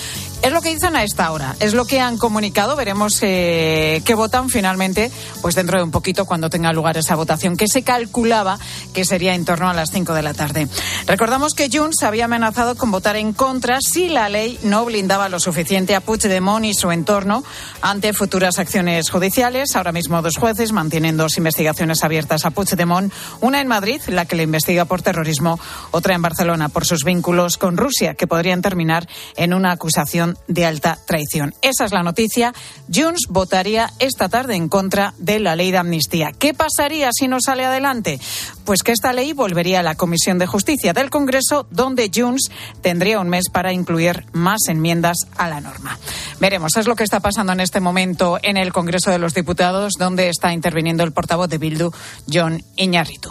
Es 0.42 0.52
lo 0.52 0.62
que 0.62 0.70
dicen 0.70 0.96
a 0.96 1.04
esta 1.04 1.30
hora, 1.32 1.54
es 1.60 1.74
lo 1.74 1.84
que 1.84 2.00
han 2.00 2.16
comunicado. 2.16 2.74
Veremos 2.74 3.18
eh, 3.20 4.00
qué 4.06 4.14
votan 4.14 4.48
finalmente, 4.48 5.10
pues 5.42 5.54
dentro 5.54 5.76
de 5.76 5.84
un 5.84 5.90
poquito 5.90 6.24
cuando 6.24 6.48
tenga 6.48 6.72
lugar 6.72 6.96
esa 6.96 7.14
votación, 7.14 7.58
que 7.58 7.68
se 7.68 7.82
calculaba 7.82 8.58
que 8.94 9.04
sería 9.04 9.34
en 9.34 9.44
torno 9.44 9.68
a 9.68 9.74
las 9.74 9.90
5 9.90 10.14
de 10.14 10.22
la 10.22 10.32
tarde. 10.32 10.66
Recordamos 11.06 11.52
que 11.52 11.68
Junts 11.70 12.02
había 12.02 12.24
amenazado 12.24 12.74
con 12.74 12.90
votar 12.90 13.16
en 13.16 13.34
contra 13.34 13.80
si 13.82 14.08
la 14.08 14.30
ley 14.30 14.58
no 14.62 14.86
blindaba 14.86 15.28
lo 15.28 15.40
suficiente 15.40 15.94
a 15.94 16.00
Puigdemont 16.00 16.64
y 16.64 16.72
su 16.72 16.90
entorno 16.90 17.44
ante 17.82 18.14
futuras 18.14 18.58
acciones 18.58 19.10
judiciales. 19.10 19.76
Ahora 19.76 19.92
mismo 19.92 20.22
dos 20.22 20.38
jueces 20.38 20.72
mantienen 20.72 21.18
dos 21.18 21.36
investigaciones 21.36 22.02
abiertas 22.02 22.46
a 22.46 22.50
Puigdemont, 22.50 23.12
una 23.42 23.60
en 23.60 23.68
Madrid, 23.68 24.00
la 24.06 24.24
que 24.24 24.36
le 24.40 24.44
investiga 24.44 24.86
por 24.86 25.02
terrorismo, 25.02 25.60
otra 25.90 26.14
en 26.14 26.22
Barcelona 26.22 26.70
por 26.70 26.86
sus 26.86 27.04
vínculos 27.04 27.58
con 27.58 27.76
Rusia, 27.76 28.14
que 28.14 28.26
podrían 28.26 28.62
terminar 28.62 29.06
en 29.36 29.52
una 29.52 29.70
acusación 29.70 30.38
de 30.48 30.64
alta 30.64 30.98
traición. 31.06 31.54
Esa 31.60 31.84
es 31.84 31.92
la 31.92 32.02
noticia. 32.02 32.54
Junts 32.92 33.26
votaría 33.28 33.90
esta 33.98 34.30
tarde 34.30 34.56
en 34.56 34.70
contra 34.70 35.12
de 35.18 35.40
la 35.40 35.56
ley 35.56 35.72
de 35.72 35.76
amnistía. 35.76 36.32
¿Qué 36.32 36.54
pasaría 36.54 37.10
si 37.12 37.28
no 37.28 37.36
sale 37.44 37.66
adelante? 37.66 38.18
Pues 38.64 38.82
que 38.82 38.92
esta 38.92 39.12
ley 39.12 39.34
volvería 39.34 39.80
a 39.80 39.82
la 39.82 39.94
Comisión 39.94 40.38
de 40.38 40.46
Justicia 40.46 40.94
del 40.94 41.10
Congreso, 41.10 41.66
donde 41.70 42.10
Junts 42.14 42.50
tendría 42.80 43.20
un 43.20 43.28
mes 43.28 43.50
para 43.52 43.74
incluir 43.74 44.24
más 44.32 44.60
enmiendas 44.68 45.18
a 45.36 45.48
la 45.48 45.60
norma. 45.60 45.98
Veremos, 46.40 46.76
es 46.78 46.86
lo 46.86 46.96
que 46.96 47.04
está 47.04 47.20
pasando 47.20 47.52
en 47.52 47.60
este 47.60 47.80
momento 47.80 48.38
en 48.42 48.56
el 48.56 48.72
Congreso 48.72 49.10
de 49.10 49.18
los 49.18 49.34
Diputados, 49.34 49.94
donde 49.98 50.30
está 50.30 50.54
interviniendo 50.54 51.04
el 51.04 51.12
portavoz 51.12 51.50
de 51.50 51.58
Bildu, 51.58 51.90
John 52.32 52.64
Iñárritu. 52.76 53.30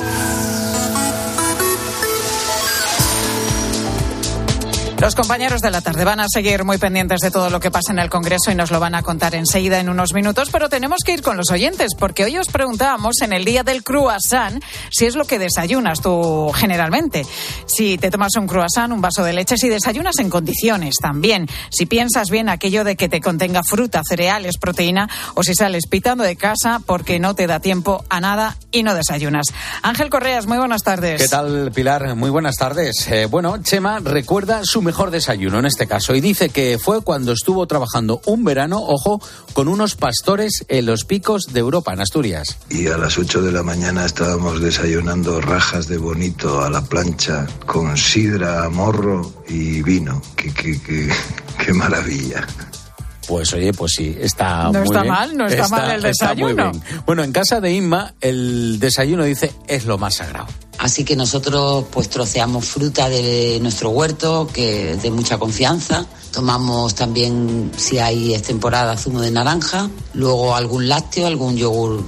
Música 0.00 1.01
Los 5.02 5.16
compañeros 5.16 5.60
de 5.62 5.72
la 5.72 5.80
tarde 5.80 6.04
van 6.04 6.20
a 6.20 6.26
seguir 6.32 6.62
muy 6.62 6.78
pendientes 6.78 7.18
de 7.22 7.32
todo 7.32 7.50
lo 7.50 7.58
que 7.58 7.72
pasa 7.72 7.90
en 7.90 7.98
el 7.98 8.08
Congreso 8.08 8.52
y 8.52 8.54
nos 8.54 8.70
lo 8.70 8.78
van 8.78 8.94
a 8.94 9.02
contar 9.02 9.34
enseguida 9.34 9.80
en 9.80 9.88
unos 9.88 10.14
minutos, 10.14 10.50
pero 10.52 10.68
tenemos 10.68 11.00
que 11.04 11.10
ir 11.10 11.22
con 11.22 11.36
los 11.36 11.50
oyentes 11.50 11.96
porque 11.98 12.22
hoy 12.22 12.38
os 12.38 12.46
preguntábamos 12.46 13.20
en 13.20 13.32
el 13.32 13.44
día 13.44 13.64
del 13.64 13.82
croissant 13.82 14.62
si 14.92 15.06
es 15.06 15.16
lo 15.16 15.24
que 15.24 15.40
desayunas 15.40 16.02
tú 16.02 16.52
generalmente. 16.54 17.26
Si 17.66 17.98
te 17.98 18.12
tomas 18.12 18.36
un 18.36 18.46
croissant, 18.46 18.92
un 18.92 19.00
vaso 19.00 19.24
de 19.24 19.32
leche, 19.32 19.56
si 19.56 19.68
desayunas 19.68 20.20
en 20.20 20.30
condiciones 20.30 20.94
también. 21.02 21.48
Si 21.70 21.86
piensas 21.86 22.30
bien 22.30 22.48
aquello 22.48 22.84
de 22.84 22.94
que 22.94 23.08
te 23.08 23.20
contenga 23.20 23.62
fruta, 23.68 24.02
cereales, 24.08 24.56
proteína 24.56 25.08
o 25.34 25.42
si 25.42 25.56
sales 25.56 25.88
pitando 25.88 26.22
de 26.22 26.36
casa 26.36 26.80
porque 26.86 27.18
no 27.18 27.34
te 27.34 27.48
da 27.48 27.58
tiempo 27.58 28.04
a 28.08 28.20
nada 28.20 28.56
y 28.70 28.84
no 28.84 28.94
desayunas. 28.94 29.46
Ángel 29.82 30.10
Correas, 30.10 30.46
muy 30.46 30.58
buenas 30.58 30.84
tardes. 30.84 31.20
¿Qué 31.20 31.28
tal, 31.28 31.72
Pilar? 31.74 32.14
Muy 32.14 32.30
buenas 32.30 32.54
tardes. 32.54 33.08
Eh, 33.10 33.26
bueno, 33.26 33.60
Chema 33.64 33.98
recuerda 33.98 34.60
su 34.62 34.80
mejor 34.80 34.91
desayuno 35.10 35.58
en 35.58 35.66
este 35.66 35.86
caso 35.86 36.14
y 36.14 36.20
dice 36.20 36.48
que 36.48 36.78
fue 36.78 37.02
cuando 37.02 37.32
estuvo 37.32 37.66
trabajando 37.66 38.20
un 38.26 38.44
verano, 38.44 38.80
ojo, 38.80 39.20
con 39.52 39.68
unos 39.68 39.96
pastores 39.96 40.64
en 40.68 40.86
los 40.86 41.04
picos 41.04 41.46
de 41.52 41.60
Europa, 41.60 41.92
en 41.92 42.00
Asturias. 42.00 42.58
Y 42.70 42.86
a 42.88 42.96
las 42.96 43.18
8 43.18 43.42
de 43.42 43.52
la 43.52 43.62
mañana 43.62 44.04
estábamos 44.04 44.60
desayunando 44.60 45.40
rajas 45.40 45.88
de 45.88 45.98
bonito 45.98 46.62
a 46.62 46.70
la 46.70 46.82
plancha 46.82 47.46
con 47.66 47.96
sidra, 47.96 48.68
morro 48.68 49.32
y 49.48 49.82
vino. 49.82 50.20
Qué, 50.36 50.52
qué, 50.52 50.78
qué 51.64 51.72
maravilla. 51.72 52.46
Pues 53.26 53.52
oye, 53.52 53.72
pues 53.72 53.92
sí, 53.96 54.16
está 54.20 54.70
no 54.72 54.82
está 54.82 55.04
mal, 55.04 55.36
no 55.36 55.46
está, 55.46 55.68
mal 55.68 55.90
el 55.90 56.02
desayuno. 56.02 56.72
Bueno, 57.06 57.22
en 57.22 57.32
casa 57.32 57.60
de 57.60 57.72
Inma 57.72 58.14
el 58.20 58.78
desayuno 58.80 59.24
dice 59.24 59.52
es 59.68 59.84
lo 59.84 59.96
más 59.98 60.16
sagrado. 60.16 60.46
Así 60.78 61.04
que 61.04 61.14
nosotros 61.14 61.84
pues 61.92 62.08
troceamos 62.08 62.64
fruta 62.64 63.08
de 63.08 63.58
nuestro 63.62 63.90
huerto, 63.90 64.48
que 64.52 64.92
es 64.92 65.02
de 65.02 65.10
mucha 65.12 65.38
confianza. 65.38 66.06
Tomamos 66.32 66.96
también, 66.96 67.70
si 67.76 67.98
hay 67.98 68.34
es 68.34 68.42
temporada, 68.42 68.96
zumo 68.96 69.20
de 69.20 69.30
naranja. 69.30 69.88
Luego 70.14 70.56
algún 70.56 70.88
lácteo, 70.88 71.28
algún 71.28 71.56
yogur 71.56 72.02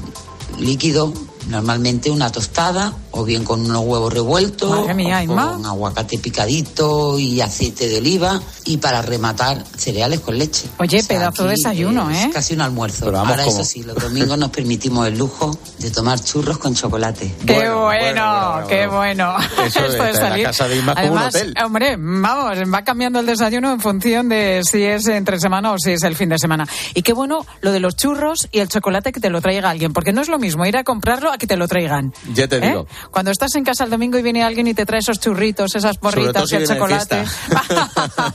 líquido, 0.58 1.12
normalmente 1.48 2.10
una 2.10 2.32
tostada 2.32 2.92
o 3.16 3.24
bien 3.24 3.44
con 3.44 3.60
unos 3.60 3.82
huevos 3.84 4.12
revueltos, 4.12 4.86
con 5.26 5.66
aguacate 5.66 6.18
picadito 6.18 7.18
y 7.18 7.40
aceite 7.40 7.88
de 7.88 7.98
oliva 7.98 8.40
y 8.64 8.78
para 8.78 9.02
rematar 9.02 9.64
cereales 9.76 10.20
con 10.20 10.36
leche. 10.36 10.68
Oye, 10.78 11.02
pedazo 11.04 11.44
de 11.44 11.50
desayuno, 11.50 12.10
¿eh? 12.10 12.30
casi 12.32 12.54
un 12.54 12.62
almuerzo. 12.62 13.14
Ahora 13.16 13.46
eso 13.46 13.64
sí, 13.64 13.82
los 13.82 13.96
domingos 13.96 14.36
nos 14.36 14.50
permitimos 14.50 15.06
el 15.06 15.16
lujo 15.16 15.56
de 15.78 15.90
tomar 15.90 16.20
churros 16.20 16.58
con 16.58 16.74
chocolate. 16.74 17.34
¡Qué 17.46 17.70
bueno, 17.70 18.64
qué 18.68 18.86
bueno! 18.86 19.36
Eso 19.64 19.80
Esto 19.84 20.04
de 20.04 20.14
salir. 20.14 20.44
La 20.44 20.50
casa 20.50 20.68
de 20.68 20.82
Además, 20.96 21.34
hombre, 21.64 21.96
vamos, 21.98 22.58
va 22.72 22.82
cambiando 22.82 23.20
el 23.20 23.26
desayuno 23.26 23.72
en 23.72 23.80
función 23.80 24.28
de 24.28 24.62
si 24.68 24.82
es 24.82 25.06
entre 25.06 25.38
semana 25.38 25.72
o 25.72 25.78
si 25.78 25.92
es 25.92 26.02
el 26.02 26.16
fin 26.16 26.30
de 26.30 26.38
semana. 26.38 26.66
Y 26.94 27.02
qué 27.02 27.12
bueno 27.12 27.46
lo 27.60 27.70
de 27.70 27.80
los 27.80 27.96
churros 27.96 28.48
y 28.50 28.58
el 28.58 28.68
chocolate 28.68 29.12
que 29.12 29.20
te 29.20 29.30
lo 29.30 29.40
traiga 29.40 29.70
alguien, 29.70 29.92
porque 29.92 30.12
no 30.12 30.20
es 30.20 30.28
lo 30.28 30.38
mismo 30.38 30.66
ir 30.66 30.76
a 30.76 30.84
comprarlo 30.84 31.30
a 31.30 31.38
que 31.38 31.46
te 31.46 31.56
lo 31.56 31.68
traigan. 31.68 32.12
Ya 32.32 32.48
te 32.48 32.56
¿Eh? 32.56 32.68
digo. 32.68 32.86
Cuando 33.10 33.30
estás 33.30 33.54
en 33.54 33.64
casa 33.64 33.84
el 33.84 33.90
domingo 33.90 34.18
y 34.18 34.22
viene 34.22 34.42
alguien 34.42 34.66
y 34.66 34.74
te 34.74 34.86
trae 34.86 35.00
esos 35.00 35.20
churritos, 35.20 35.74
esas 35.74 35.98
porritas 35.98 36.50
y 36.52 36.56
el 36.56 36.66
chocolate. 36.66 37.24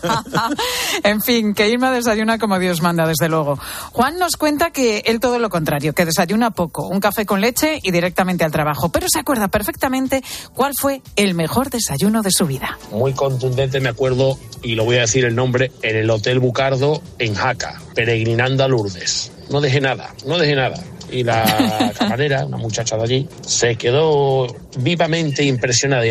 en 1.03 1.21
fin, 1.21 1.53
que 1.53 1.69
Irma 1.69 1.91
desayuna 1.91 2.37
como 2.37 2.59
Dios 2.59 2.81
manda, 2.81 3.07
desde 3.07 3.29
luego. 3.29 3.59
Juan 3.91 4.17
nos 4.17 4.37
cuenta 4.37 4.71
que 4.71 5.03
él 5.05 5.19
todo 5.19 5.39
lo 5.39 5.49
contrario, 5.49 5.93
que 5.93 6.05
desayuna 6.05 6.51
poco, 6.51 6.87
un 6.87 6.99
café 6.99 7.25
con 7.25 7.41
leche 7.41 7.79
y 7.81 7.91
directamente 7.91 8.43
al 8.43 8.51
trabajo, 8.51 8.89
pero 8.89 9.07
se 9.09 9.19
acuerda 9.19 9.47
perfectamente 9.47 10.23
cuál 10.53 10.73
fue 10.79 11.01
el 11.15 11.35
mejor 11.35 11.69
desayuno 11.69 12.21
de 12.21 12.31
su 12.31 12.45
vida. 12.45 12.77
Muy 12.91 13.13
contundente, 13.13 13.79
me 13.79 13.89
acuerdo, 13.89 14.37
y 14.61 14.75
lo 14.75 14.85
voy 14.85 14.97
a 14.97 15.01
decir 15.01 15.25
el 15.25 15.35
nombre, 15.35 15.71
en 15.81 15.95
el 15.95 16.09
Hotel 16.09 16.39
Bucardo 16.39 17.01
en 17.17 17.33
Jaca, 17.33 17.81
peregrinando 17.95 18.63
a 18.63 18.67
Lourdes. 18.67 19.31
No 19.49 19.61
dejé 19.61 19.81
nada, 19.81 20.13
no 20.25 20.37
dejé 20.37 20.55
nada 20.55 20.79
y 21.11 21.23
la 21.23 21.91
camarera, 21.97 22.45
una 22.45 22.57
muchacha 22.57 22.97
de 22.97 23.03
allí, 23.03 23.29
se 23.45 23.75
quedó 23.75 24.47
vivamente 24.77 25.43
impresionada. 25.43 26.05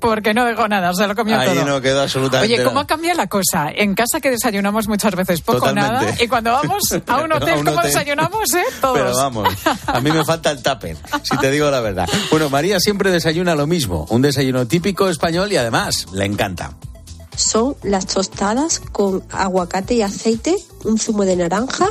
Porque 0.00 0.34
no 0.34 0.44
dejó 0.44 0.66
nada, 0.66 0.92
se 0.94 1.06
lo 1.06 1.14
comió 1.14 1.38
Ahí 1.38 1.62
no 1.64 1.80
quedó 1.80 2.02
absolutamente 2.02 2.54
Oye, 2.54 2.64
¿cómo 2.64 2.80
ha 2.80 2.86
cambiado 2.88 3.18
la 3.18 3.28
cosa? 3.28 3.70
En 3.72 3.94
casa 3.94 4.18
que 4.20 4.30
desayunamos 4.30 4.88
muchas 4.88 5.14
veces 5.14 5.40
poco 5.42 5.70
nada 5.72 6.12
y 6.18 6.26
cuando 6.26 6.50
vamos 6.50 6.92
a 7.06 7.16
un 7.18 7.32
hotel, 7.32 7.64
¿cómo 7.64 7.82
desayunamos, 7.82 8.52
eh? 8.54 8.64
Todos. 8.80 8.98
Pero 8.98 9.14
vamos, 9.14 9.48
a 9.86 10.00
mí 10.00 10.10
me 10.10 10.24
falta 10.24 10.50
el 10.50 10.60
tupper, 10.60 10.96
si 11.22 11.36
te 11.38 11.50
digo 11.52 11.70
la 11.70 11.80
verdad. 11.80 12.08
Bueno, 12.30 12.50
María 12.50 12.80
siempre 12.80 13.12
desayuna 13.12 13.54
lo 13.54 13.68
mismo, 13.68 14.06
un 14.10 14.22
desayuno 14.22 14.66
típico 14.66 15.08
español 15.08 15.52
y 15.52 15.56
además 15.56 16.06
le 16.12 16.24
encanta. 16.24 16.72
Son 17.36 17.76
las 17.84 18.06
tostadas 18.06 18.80
con 18.80 19.22
aguacate 19.30 19.94
y 19.94 20.02
aceite, 20.02 20.56
un 20.84 20.98
zumo 20.98 21.24
de 21.24 21.36
naranja 21.36 21.86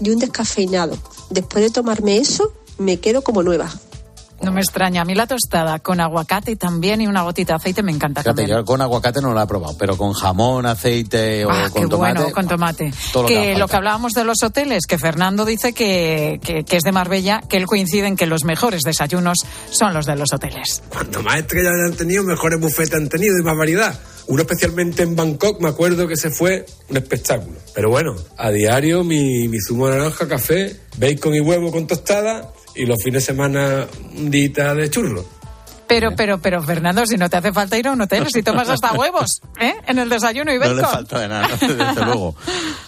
y 0.00 0.10
un 0.10 0.18
descafeinado. 0.18 0.98
Después 1.30 1.64
de 1.64 1.70
tomarme 1.70 2.18
eso, 2.18 2.52
me 2.78 2.98
quedo 2.98 3.22
como 3.22 3.42
nueva. 3.42 3.70
No 4.40 4.52
me 4.52 4.60
extraña. 4.60 5.02
A 5.02 5.04
mí 5.04 5.14
la 5.14 5.26
tostada 5.26 5.78
con 5.78 5.98
aguacate 5.98 6.56
también 6.56 7.00
y 7.00 7.06
una 7.06 7.22
gotita 7.22 7.54
de 7.54 7.56
aceite 7.56 7.82
me 7.82 7.90
encanta 7.90 8.22
Fíjate, 8.22 8.46
Yo 8.46 8.64
con 8.64 8.82
aguacate 8.82 9.20
no 9.22 9.32
la 9.32 9.44
he 9.44 9.46
probado, 9.46 9.76
pero 9.78 9.96
con 9.96 10.12
jamón, 10.12 10.66
aceite 10.66 11.44
o 11.46 11.50
ah, 11.50 11.70
con 11.70 11.84
qué 11.84 11.88
tomate. 11.88 12.20
Bueno, 12.20 12.34
con 12.34 12.46
tomate. 12.46 12.92
que, 13.26 13.56
lo, 13.56 13.66
que 13.66 13.76
hablábamos 13.76 14.12
de 14.12 14.24
los 14.24 14.42
hoteles, 14.42 14.86
que 14.86 14.98
Fernando 14.98 15.44
dice 15.44 15.72
que, 15.72 16.38
que, 16.42 16.76
es 16.76 16.82
de 16.82 16.92
Marbella, 16.92 17.40
que 17.48 17.56
él 17.56 17.66
coincide 17.66 18.06
en 18.06 18.16
que 18.16 18.26
los 18.26 18.44
mejores 18.44 18.82
desayunos 18.82 19.38
son 19.70 19.94
los 19.94 20.04
de 20.04 20.16
los 20.16 20.32
hoteles. 20.32 20.82
Cuanto 20.90 21.22
más 21.22 21.36
estrellas 21.36 21.72
han 21.86 21.96
tenido, 21.96 22.22
mejores 22.22 22.60
bufetes 22.60 22.94
han 22.94 23.08
tenido 23.08 23.34
y 23.40 23.42
más 23.42 23.56
variedad. 23.56 23.98
Uno 24.28 24.42
especialmente 24.42 25.02
en 25.02 25.14
Bangkok, 25.14 25.60
me 25.60 25.68
acuerdo 25.68 26.08
que 26.08 26.16
se 26.16 26.30
fue 26.30 26.66
un 26.88 26.96
espectáculo. 26.96 27.56
Pero 27.74 27.90
bueno, 27.90 28.16
a 28.36 28.50
diario 28.50 29.04
mi, 29.04 29.48
mi 29.48 29.58
zumo 29.60 29.88
de 29.88 29.98
naranja, 29.98 30.26
café, 30.26 30.76
bacon 30.98 31.34
y 31.34 31.40
huevo 31.40 31.70
con 31.70 31.86
tostada 31.86 32.52
y 32.74 32.86
los 32.86 33.02
fines 33.02 33.22
de 33.22 33.26
semana 33.26 33.86
un 34.16 34.30
día 34.30 34.74
de 34.74 34.90
churro. 34.90 35.36
Pero, 35.86 36.16
pero, 36.16 36.38
pero, 36.38 36.62
Fernando, 36.62 37.06
si 37.06 37.16
no 37.16 37.30
te 37.30 37.36
hace 37.36 37.52
falta 37.52 37.78
ir 37.78 37.86
a 37.86 37.92
un 37.92 38.00
hotel, 38.00 38.26
si 38.28 38.42
tomas 38.42 38.68
hasta 38.68 38.92
huevos, 38.98 39.40
¿eh? 39.60 39.74
En 39.86 39.98
el 39.98 40.08
desayuno 40.08 40.52
y 40.52 40.58
No 40.58 40.74
le 40.74 40.82
falta 40.82 41.20
de 41.20 41.28
nada, 41.28 41.48
desde 41.60 42.04
luego. 42.04 42.34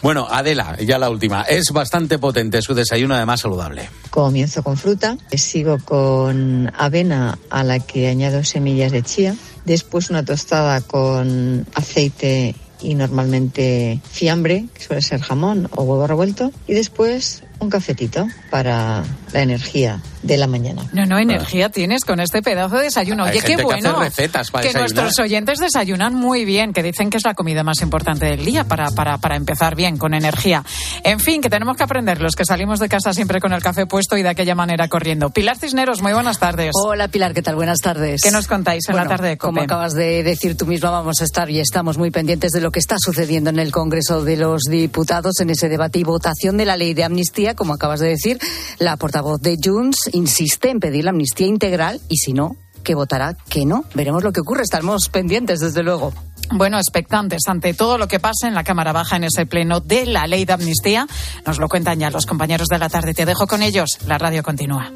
Bueno, 0.03 0.27
Adela, 0.29 0.77
ya 0.81 0.98
la 0.98 1.09
última. 1.09 1.42
Es 1.42 1.70
bastante 1.70 2.18
potente 2.18 2.61
su 2.61 2.74
desayuno, 2.74 3.14
además 3.14 3.40
saludable. 3.40 3.88
Comienzo 4.11 4.62
con 4.62 4.77
fruta, 4.77 5.16
sigo 5.33 5.79
con 5.85 6.72
avena 6.77 7.38
a 7.51 7.62
la 7.62 7.79
que 7.79 8.09
añado 8.09 8.42
semillas 8.42 8.90
de 8.90 9.03
chía, 9.03 9.37
después 9.68 10.11
una 10.11 10.24
tostada 10.24 10.81
con 10.81 11.66
aceite 11.74 12.54
y 12.81 12.94
normalmente 12.94 14.00
fiambre, 14.11 14.66
que 14.74 14.83
suele 14.83 15.02
ser 15.02 15.20
jamón 15.20 15.68
o 15.74 15.83
huevo 15.83 16.07
revuelto, 16.07 16.52
y 16.66 16.74
después 16.74 17.42
un 17.60 17.70
cafetito 17.70 18.26
para 18.50 19.02
la 19.32 19.42
energía 19.42 20.00
de 20.22 20.36
la 20.36 20.46
mañana. 20.46 20.82
No, 20.92 21.06
no, 21.06 21.18
energía 21.18 21.70
tienes 21.70 22.04
con 22.04 22.20
este 22.20 22.42
pedazo 22.42 22.76
de 22.76 22.84
desayuno. 22.84 23.24
Hay 23.24 23.30
Oye, 23.30 23.40
qué 23.40 23.46
gente 23.48 23.64
que 23.64 23.74
hace 23.74 23.82
bueno. 23.82 24.00
recetas 24.00 24.50
para 24.50 24.62
que 24.62 24.68
desayunar. 24.68 25.04
nuestros 25.04 25.24
oyentes 25.24 25.58
desayunan 25.58 26.14
muy 26.14 26.44
bien, 26.44 26.72
que 26.72 26.82
dicen 26.82 27.10
que 27.10 27.16
es 27.18 27.24
la 27.24 27.34
comida 27.34 27.62
más 27.62 27.80
importante 27.82 28.26
del 28.26 28.44
día 28.44 28.64
para, 28.64 28.90
para, 28.90 29.18
para 29.18 29.36
empezar 29.36 29.76
bien, 29.76 29.96
con 29.96 30.14
energía. 30.14 30.64
En 31.04 31.20
fin, 31.20 31.40
que 31.40 31.50
tenemos 31.50 31.76
que 31.76 31.84
aprender 31.84 32.20
los 32.20 32.34
que 32.34 32.44
salimos 32.44 32.80
de 32.80 32.88
casa 32.88 33.12
siempre 33.12 33.40
con 33.40 33.52
el 33.52 33.62
café 33.62 33.86
puesto 33.86 34.16
y 34.16 34.22
de 34.22 34.28
aquella 34.28 34.54
manera 34.54 34.88
corriendo. 34.88 35.30
Pilar 35.30 35.56
Cisneros, 35.56 36.02
muy 36.02 36.12
buenas 36.12 36.38
tardes. 36.38 36.72
Hola 36.74 37.08
Pilar, 37.08 37.32
¿qué 37.32 37.42
tal? 37.42 37.54
Buenas 37.54 37.78
tardes. 37.78 38.20
¿Qué 38.22 38.30
nos 38.30 38.46
contáis 38.46 38.88
en 38.88 38.94
Bueno, 38.94 39.04
la 39.04 39.16
tarde 39.16 39.28
de 39.30 39.38
Como 39.38 39.60
acabas 39.60 39.94
de 39.94 40.22
decir 40.22 40.56
tú 40.56 40.66
misma, 40.66 40.90
vamos 40.90 41.20
a 41.20 41.24
estar 41.24 41.48
y 41.50 41.60
estamos 41.60 41.98
muy 41.98 42.10
pendientes 42.10 42.50
de 42.52 42.60
lo 42.60 42.70
que 42.70 42.80
está 42.80 42.96
sucediendo 42.98 43.50
en 43.50 43.58
el 43.58 43.72
Congreso 43.72 44.24
de 44.24 44.36
los 44.36 44.62
Diputados 44.68 45.40
en 45.40 45.50
ese 45.50 45.68
debate 45.68 46.00
y 46.00 46.04
votación 46.04 46.56
de 46.56 46.64
la 46.64 46.76
ley 46.76 46.94
de 46.94 47.04
amnistía. 47.04 47.47
Como 47.54 47.74
acabas 47.74 48.00
de 48.00 48.08
decir, 48.08 48.38
la 48.78 48.96
portavoz 48.96 49.40
de 49.40 49.56
Junts 49.62 50.11
insiste 50.12 50.70
en 50.70 50.80
pedir 50.80 51.04
la 51.04 51.11
amnistía 51.11 51.46
integral 51.46 52.00
y 52.08 52.16
si 52.16 52.32
no, 52.32 52.56
que 52.82 52.94
votará 52.94 53.37
que 53.48 53.66
no. 53.66 53.84
Veremos 53.94 54.22
lo 54.24 54.32
que 54.32 54.40
ocurre. 54.40 54.62
Estamos 54.62 55.08
pendientes, 55.08 55.61
desde 55.61 55.82
luego. 55.82 56.12
Bueno, 56.50 56.78
expectantes 56.78 57.42
ante 57.46 57.74
todo 57.74 57.98
lo 57.98 58.08
que 58.08 58.20
pasa 58.20 58.48
en 58.48 58.54
la 58.54 58.64
Cámara 58.64 58.92
Baja 58.92 59.16
en 59.16 59.24
ese 59.24 59.44
pleno 59.44 59.80
de 59.80 60.06
la 60.06 60.26
ley 60.26 60.44
de 60.44 60.54
amnistía. 60.54 61.06
Nos 61.46 61.58
lo 61.58 61.68
cuentan 61.68 62.00
ya 62.00 62.11
los 62.11 62.24
compañeros 62.24 62.68
de 62.68 62.78
la 62.78 62.88
tarde. 62.88 63.12
Te 63.12 63.26
dejo 63.26 63.46
con 63.46 63.62
ellos. 63.62 63.98
La 64.06 64.16
radio 64.16 64.42
continúa. 64.42 64.90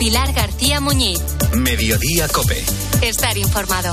Pilar 0.00 0.32
García 0.32 0.80
Muñiz. 0.80 1.20
Mediodía 1.54 2.26
Cope. 2.26 2.64
Estar 3.02 3.38
informado. 3.38 3.92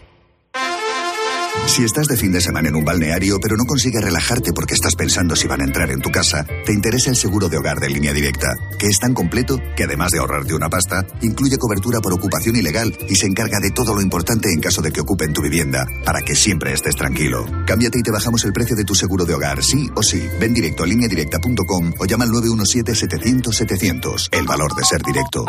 Si 1.67 1.83
estás 1.83 2.07
de 2.07 2.17
fin 2.17 2.31
de 2.31 2.41
semana 2.41 2.69
en 2.69 2.75
un 2.75 2.83
balneario 2.83 3.37
pero 3.41 3.55
no 3.55 3.65
consigues 3.65 4.01
relajarte 4.03 4.51
porque 4.53 4.73
estás 4.73 4.95
pensando 4.95 5.35
si 5.35 5.47
van 5.47 5.61
a 5.61 5.63
entrar 5.63 5.89
en 5.91 6.01
tu 6.01 6.09
casa, 6.09 6.45
te 6.65 6.73
interesa 6.73 7.09
el 7.09 7.15
seguro 7.15 7.49
de 7.49 7.57
hogar 7.57 7.79
de 7.79 7.89
línea 7.89 8.13
directa, 8.13 8.47
que 8.77 8.87
es 8.87 8.99
tan 8.99 9.13
completo 9.13 9.57
que 9.75 9.83
además 9.85 10.11
de 10.11 10.19
ahorrarte 10.19 10.53
una 10.53 10.69
pasta, 10.69 11.05
incluye 11.21 11.57
cobertura 11.57 11.99
por 12.01 12.13
ocupación 12.13 12.55
ilegal 12.55 12.97
y 13.07 13.15
se 13.15 13.27
encarga 13.27 13.59
de 13.59 13.71
todo 13.71 13.93
lo 13.95 14.01
importante 14.01 14.49
en 14.53 14.59
caso 14.59 14.81
de 14.81 14.91
que 14.91 15.01
ocupen 15.01 15.33
tu 15.33 15.41
vivienda, 15.41 15.85
para 16.03 16.21
que 16.21 16.35
siempre 16.35 16.73
estés 16.73 16.95
tranquilo. 16.95 17.45
Cámbiate 17.65 17.99
y 17.99 18.03
te 18.03 18.11
bajamos 18.11 18.43
el 18.43 18.53
precio 18.53 18.75
de 18.75 18.83
tu 18.83 18.95
seguro 18.95 19.25
de 19.25 19.33
hogar, 19.33 19.63
sí 19.63 19.89
o 19.95 20.03
sí. 20.03 20.27
Ven 20.39 20.53
directo 20.53 20.83
a 20.83 20.87
lineadirecta.com 20.87 21.93
o 21.99 22.05
llama 22.05 22.25
al 22.25 22.31
917-700-700. 22.31 24.29
El 24.31 24.45
valor 24.45 24.75
de 24.75 24.83
ser 24.83 25.01
directo. 25.01 25.45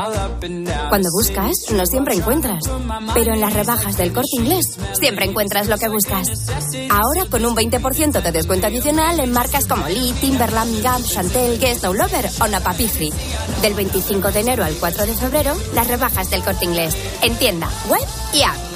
Cuando 0.89 1.09
buscas, 1.11 1.53
no 1.73 1.85
siempre 1.87 2.15
encuentras. 2.15 2.63
Pero 3.15 3.35
en 3.35 3.41
las 3.41 3.53
rebajas 3.53 3.97
del 3.97 4.13
corte 4.13 4.37
inglés, 4.39 4.79
siempre 4.99 5.27
encuentras 5.27 5.69
lo 5.69 5.79
que 5.79 5.89
buscas. 5.93 6.29
Ahora 6.91 7.27
con 7.31 7.45
un 7.45 7.55
20% 7.55 8.23
de 8.23 8.33
descuento 8.33 8.67
adicional 8.67 9.21
en 9.21 9.33
marcas 9.33 9.67
como 9.67 9.87
Lee, 9.89 10.15
Timberland, 10.21 10.83
Gap, 10.83 11.03
Chantel, 11.03 11.59
Guess, 11.59 11.83
No 11.83 11.93
Lover 11.93 12.29
o 12.41 12.49
Napapifri. 12.49 13.13
Del 13.61 13.75
25 13.75 14.33
de 14.33 14.41
enero 14.41 14.65
al 14.65 14.75
4 14.75 15.07
de 15.07 15.15
febrero, 15.15 15.55
las 15.75 15.87
rebajas 15.87 16.31
del 16.31 16.43
corte 16.43 16.65
inglés. 16.65 16.97
En 17.23 17.37
tienda, 17.37 17.69
web 17.89 18.07
y 18.33 18.43
app. 18.43 18.72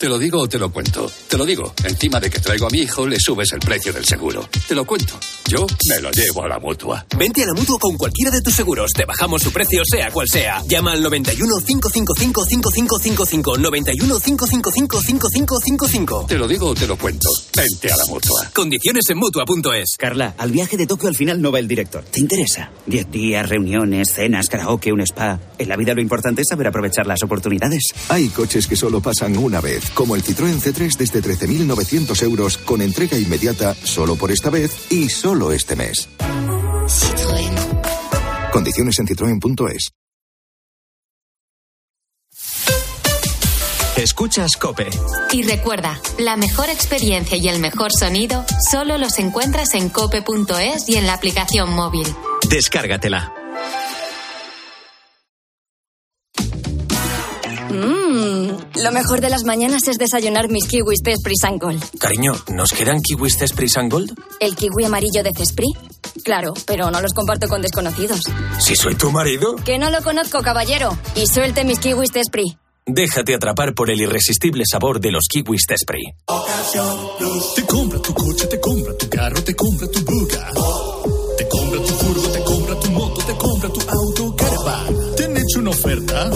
Te 0.00 0.08
lo 0.08 0.16
digo 0.16 0.38
o 0.42 0.48
te 0.48 0.60
lo 0.60 0.70
cuento. 0.70 1.10
Te 1.26 1.36
lo 1.36 1.44
digo. 1.44 1.74
Encima 1.82 2.20
de 2.20 2.30
que 2.30 2.38
traigo 2.38 2.68
a 2.68 2.70
mi 2.70 2.82
hijo, 2.82 3.04
le 3.04 3.18
subes 3.18 3.50
el 3.50 3.58
precio 3.58 3.92
del 3.92 4.04
seguro. 4.04 4.48
Te 4.68 4.72
lo 4.72 4.84
cuento. 4.84 5.18
Yo 5.48 5.66
me 5.88 6.00
lo 6.00 6.12
llevo 6.12 6.44
a 6.44 6.48
la 6.48 6.60
mutua. 6.60 7.04
Vente 7.16 7.42
a 7.42 7.46
la 7.46 7.54
mutua 7.54 7.80
con 7.80 7.96
cualquiera 7.96 8.30
de 8.30 8.40
tus 8.40 8.54
seguros. 8.54 8.92
Te 8.92 9.04
bajamos 9.04 9.42
su 9.42 9.50
precio, 9.50 9.82
sea 9.84 10.12
cual 10.12 10.28
sea. 10.28 10.62
Llama 10.68 10.92
al 10.92 11.02
91 11.02 11.52
555 11.66 12.44
5555. 12.44 13.58
91 13.58 14.20
555 14.20 15.00
5555. 15.00 16.26
Te 16.28 16.38
lo 16.38 16.46
digo 16.46 16.68
o 16.68 16.74
te 16.76 16.86
lo 16.86 16.96
cuento. 16.96 17.28
Vente 17.56 17.90
a 17.92 17.96
la 17.96 18.06
mutua. 18.06 18.52
Condiciones 18.54 19.02
en 19.10 19.18
mutua.es. 19.18 19.96
Carla, 19.98 20.36
al 20.38 20.52
viaje 20.52 20.76
de 20.76 20.86
Tokio 20.86 21.08
al 21.08 21.16
final 21.16 21.42
no 21.42 21.50
va 21.50 21.58
el 21.58 21.66
director. 21.66 22.04
¿Te 22.04 22.20
interesa? 22.20 22.70
Diez 22.86 23.10
días, 23.10 23.48
reuniones, 23.48 24.12
cenas, 24.14 24.48
karaoke, 24.48 24.92
un 24.92 25.00
spa. 25.00 25.40
En 25.58 25.68
la 25.68 25.74
vida 25.76 25.92
lo 25.92 26.00
importante 26.00 26.42
es 26.42 26.48
saber 26.48 26.68
aprovechar 26.68 27.04
las 27.08 27.24
oportunidades. 27.24 27.82
Hay 28.10 28.28
coches 28.28 28.68
que 28.68 28.76
solo 28.76 29.00
pasan 29.00 29.36
una 29.36 29.60
vez, 29.60 29.87
como 29.90 30.16
el 30.16 30.22
Citroën 30.22 30.60
C3 30.60 30.96
desde 30.96 31.22
13.900 31.22 32.22
euros 32.22 32.58
con 32.58 32.82
entrega 32.82 33.18
inmediata 33.18 33.74
solo 33.74 34.16
por 34.16 34.30
esta 34.30 34.50
vez 34.50 34.90
y 34.90 35.08
solo 35.08 35.52
este 35.52 35.76
mes. 35.76 36.08
Condiciones 38.52 38.98
en 38.98 39.06
citroen.es. 39.06 39.90
Escuchas 43.98 44.52
Cope. 44.56 44.88
Y 45.32 45.42
recuerda, 45.42 46.00
la 46.20 46.36
mejor 46.36 46.70
experiencia 46.70 47.36
y 47.36 47.48
el 47.48 47.58
mejor 47.58 47.90
sonido 47.92 48.44
solo 48.70 48.96
los 48.96 49.18
encuentras 49.18 49.74
en 49.74 49.88
cope.es 49.88 50.88
y 50.88 50.96
en 50.96 51.06
la 51.06 51.14
aplicación 51.14 51.74
móvil. 51.74 52.06
Descárgatela. 52.48 53.37
Mmm, 58.28 58.82
lo 58.82 58.92
mejor 58.92 59.20
de 59.22 59.30
las 59.30 59.44
mañanas 59.44 59.88
es 59.88 59.96
desayunar 59.96 60.48
mis 60.50 60.66
kiwis 60.68 61.00
de 61.02 61.12
Esprit 61.12 61.38
Gold. 61.60 61.82
Cariño, 61.98 62.32
¿nos 62.52 62.70
quedan 62.72 63.00
kiwis 63.00 63.38
Cespris 63.38 63.76
and 63.78 63.90
Gold? 63.90 64.12
¿El 64.40 64.54
kiwi 64.54 64.84
amarillo 64.84 65.22
de 65.22 65.30
Cesprit? 65.34 65.74
Claro, 66.24 66.52
pero 66.66 66.90
no 66.90 67.00
los 67.00 67.14
comparto 67.14 67.48
con 67.48 67.62
desconocidos. 67.62 68.20
Si 68.60 68.76
soy 68.76 68.96
tu 68.96 69.10
marido, 69.10 69.56
Que 69.64 69.78
no 69.78 69.88
lo 69.90 70.02
conozco, 70.02 70.42
caballero. 70.42 70.96
Y 71.16 71.26
suelte 71.26 71.64
mis 71.64 71.78
kiwis 71.78 72.12
de 72.12 72.20
Esprit. 72.20 72.56
déjate 72.86 73.34
atrapar 73.34 73.74
por 73.74 73.90
el 73.90 74.00
irresistible 74.00 74.64
sabor 74.70 75.00
de 75.00 75.10
los 75.12 75.24
kiwis 75.30 75.64
Tespri. 75.66 76.02
Te 77.54 77.62
compra 77.66 77.98
tu 78.02 78.12
coche, 78.14 78.46
te 78.46 78.60
compra 78.60 78.94
tu 78.98 79.08
carro, 79.08 79.42
te 79.42 79.54
compra 79.54 79.88
tu 79.90 80.00
buga. 80.04 80.50
Te 81.38 81.48
compra 81.48 81.80
tu 81.80 81.94
furgo, 81.94 82.28
te 82.30 82.44
compra 82.44 82.80
tu 82.80 82.90
moto, 82.90 83.20
te 83.24 83.34
compra 83.36 83.68
tu 83.70 83.80
auto, 83.88 84.36
caravan. 84.36 84.94
¿Te 85.16 85.24
han 85.24 85.36
hecho 85.36 85.58
una 85.60 85.70
oferta? 85.70 86.30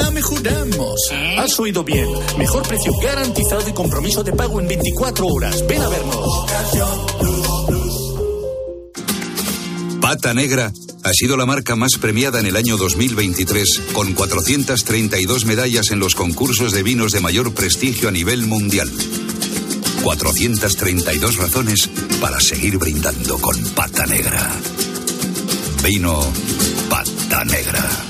La 0.00 0.10
mejoramos. 0.10 1.00
Has 1.38 1.58
oído 1.58 1.84
bien. 1.84 2.08
Mejor 2.38 2.66
precio 2.66 2.92
garantizado 3.02 3.68
y 3.68 3.72
compromiso 3.72 4.22
de 4.22 4.32
pago 4.32 4.60
en 4.60 4.68
24 4.68 5.26
horas. 5.26 5.66
Ven 5.66 5.82
a 5.82 5.88
vernos. 5.88 6.46
Pata 10.00 10.34
Negra 10.34 10.72
ha 11.02 11.12
sido 11.12 11.36
la 11.36 11.46
marca 11.46 11.76
más 11.76 11.92
premiada 12.00 12.40
en 12.40 12.46
el 12.46 12.56
año 12.56 12.76
2023, 12.76 13.82
con 13.92 14.12
432 14.14 15.44
medallas 15.44 15.90
en 15.90 15.98
los 15.98 16.14
concursos 16.14 16.72
de 16.72 16.82
vinos 16.82 17.12
de 17.12 17.20
mayor 17.20 17.54
prestigio 17.54 18.08
a 18.08 18.12
nivel 18.12 18.46
mundial. 18.46 18.90
432 20.02 21.36
razones 21.36 21.90
para 22.20 22.40
seguir 22.40 22.78
brindando 22.78 23.38
con 23.38 23.56
Pata 23.74 24.06
Negra. 24.06 24.50
Vino 25.82 26.20
Pata 26.88 27.44
Negra. 27.44 28.09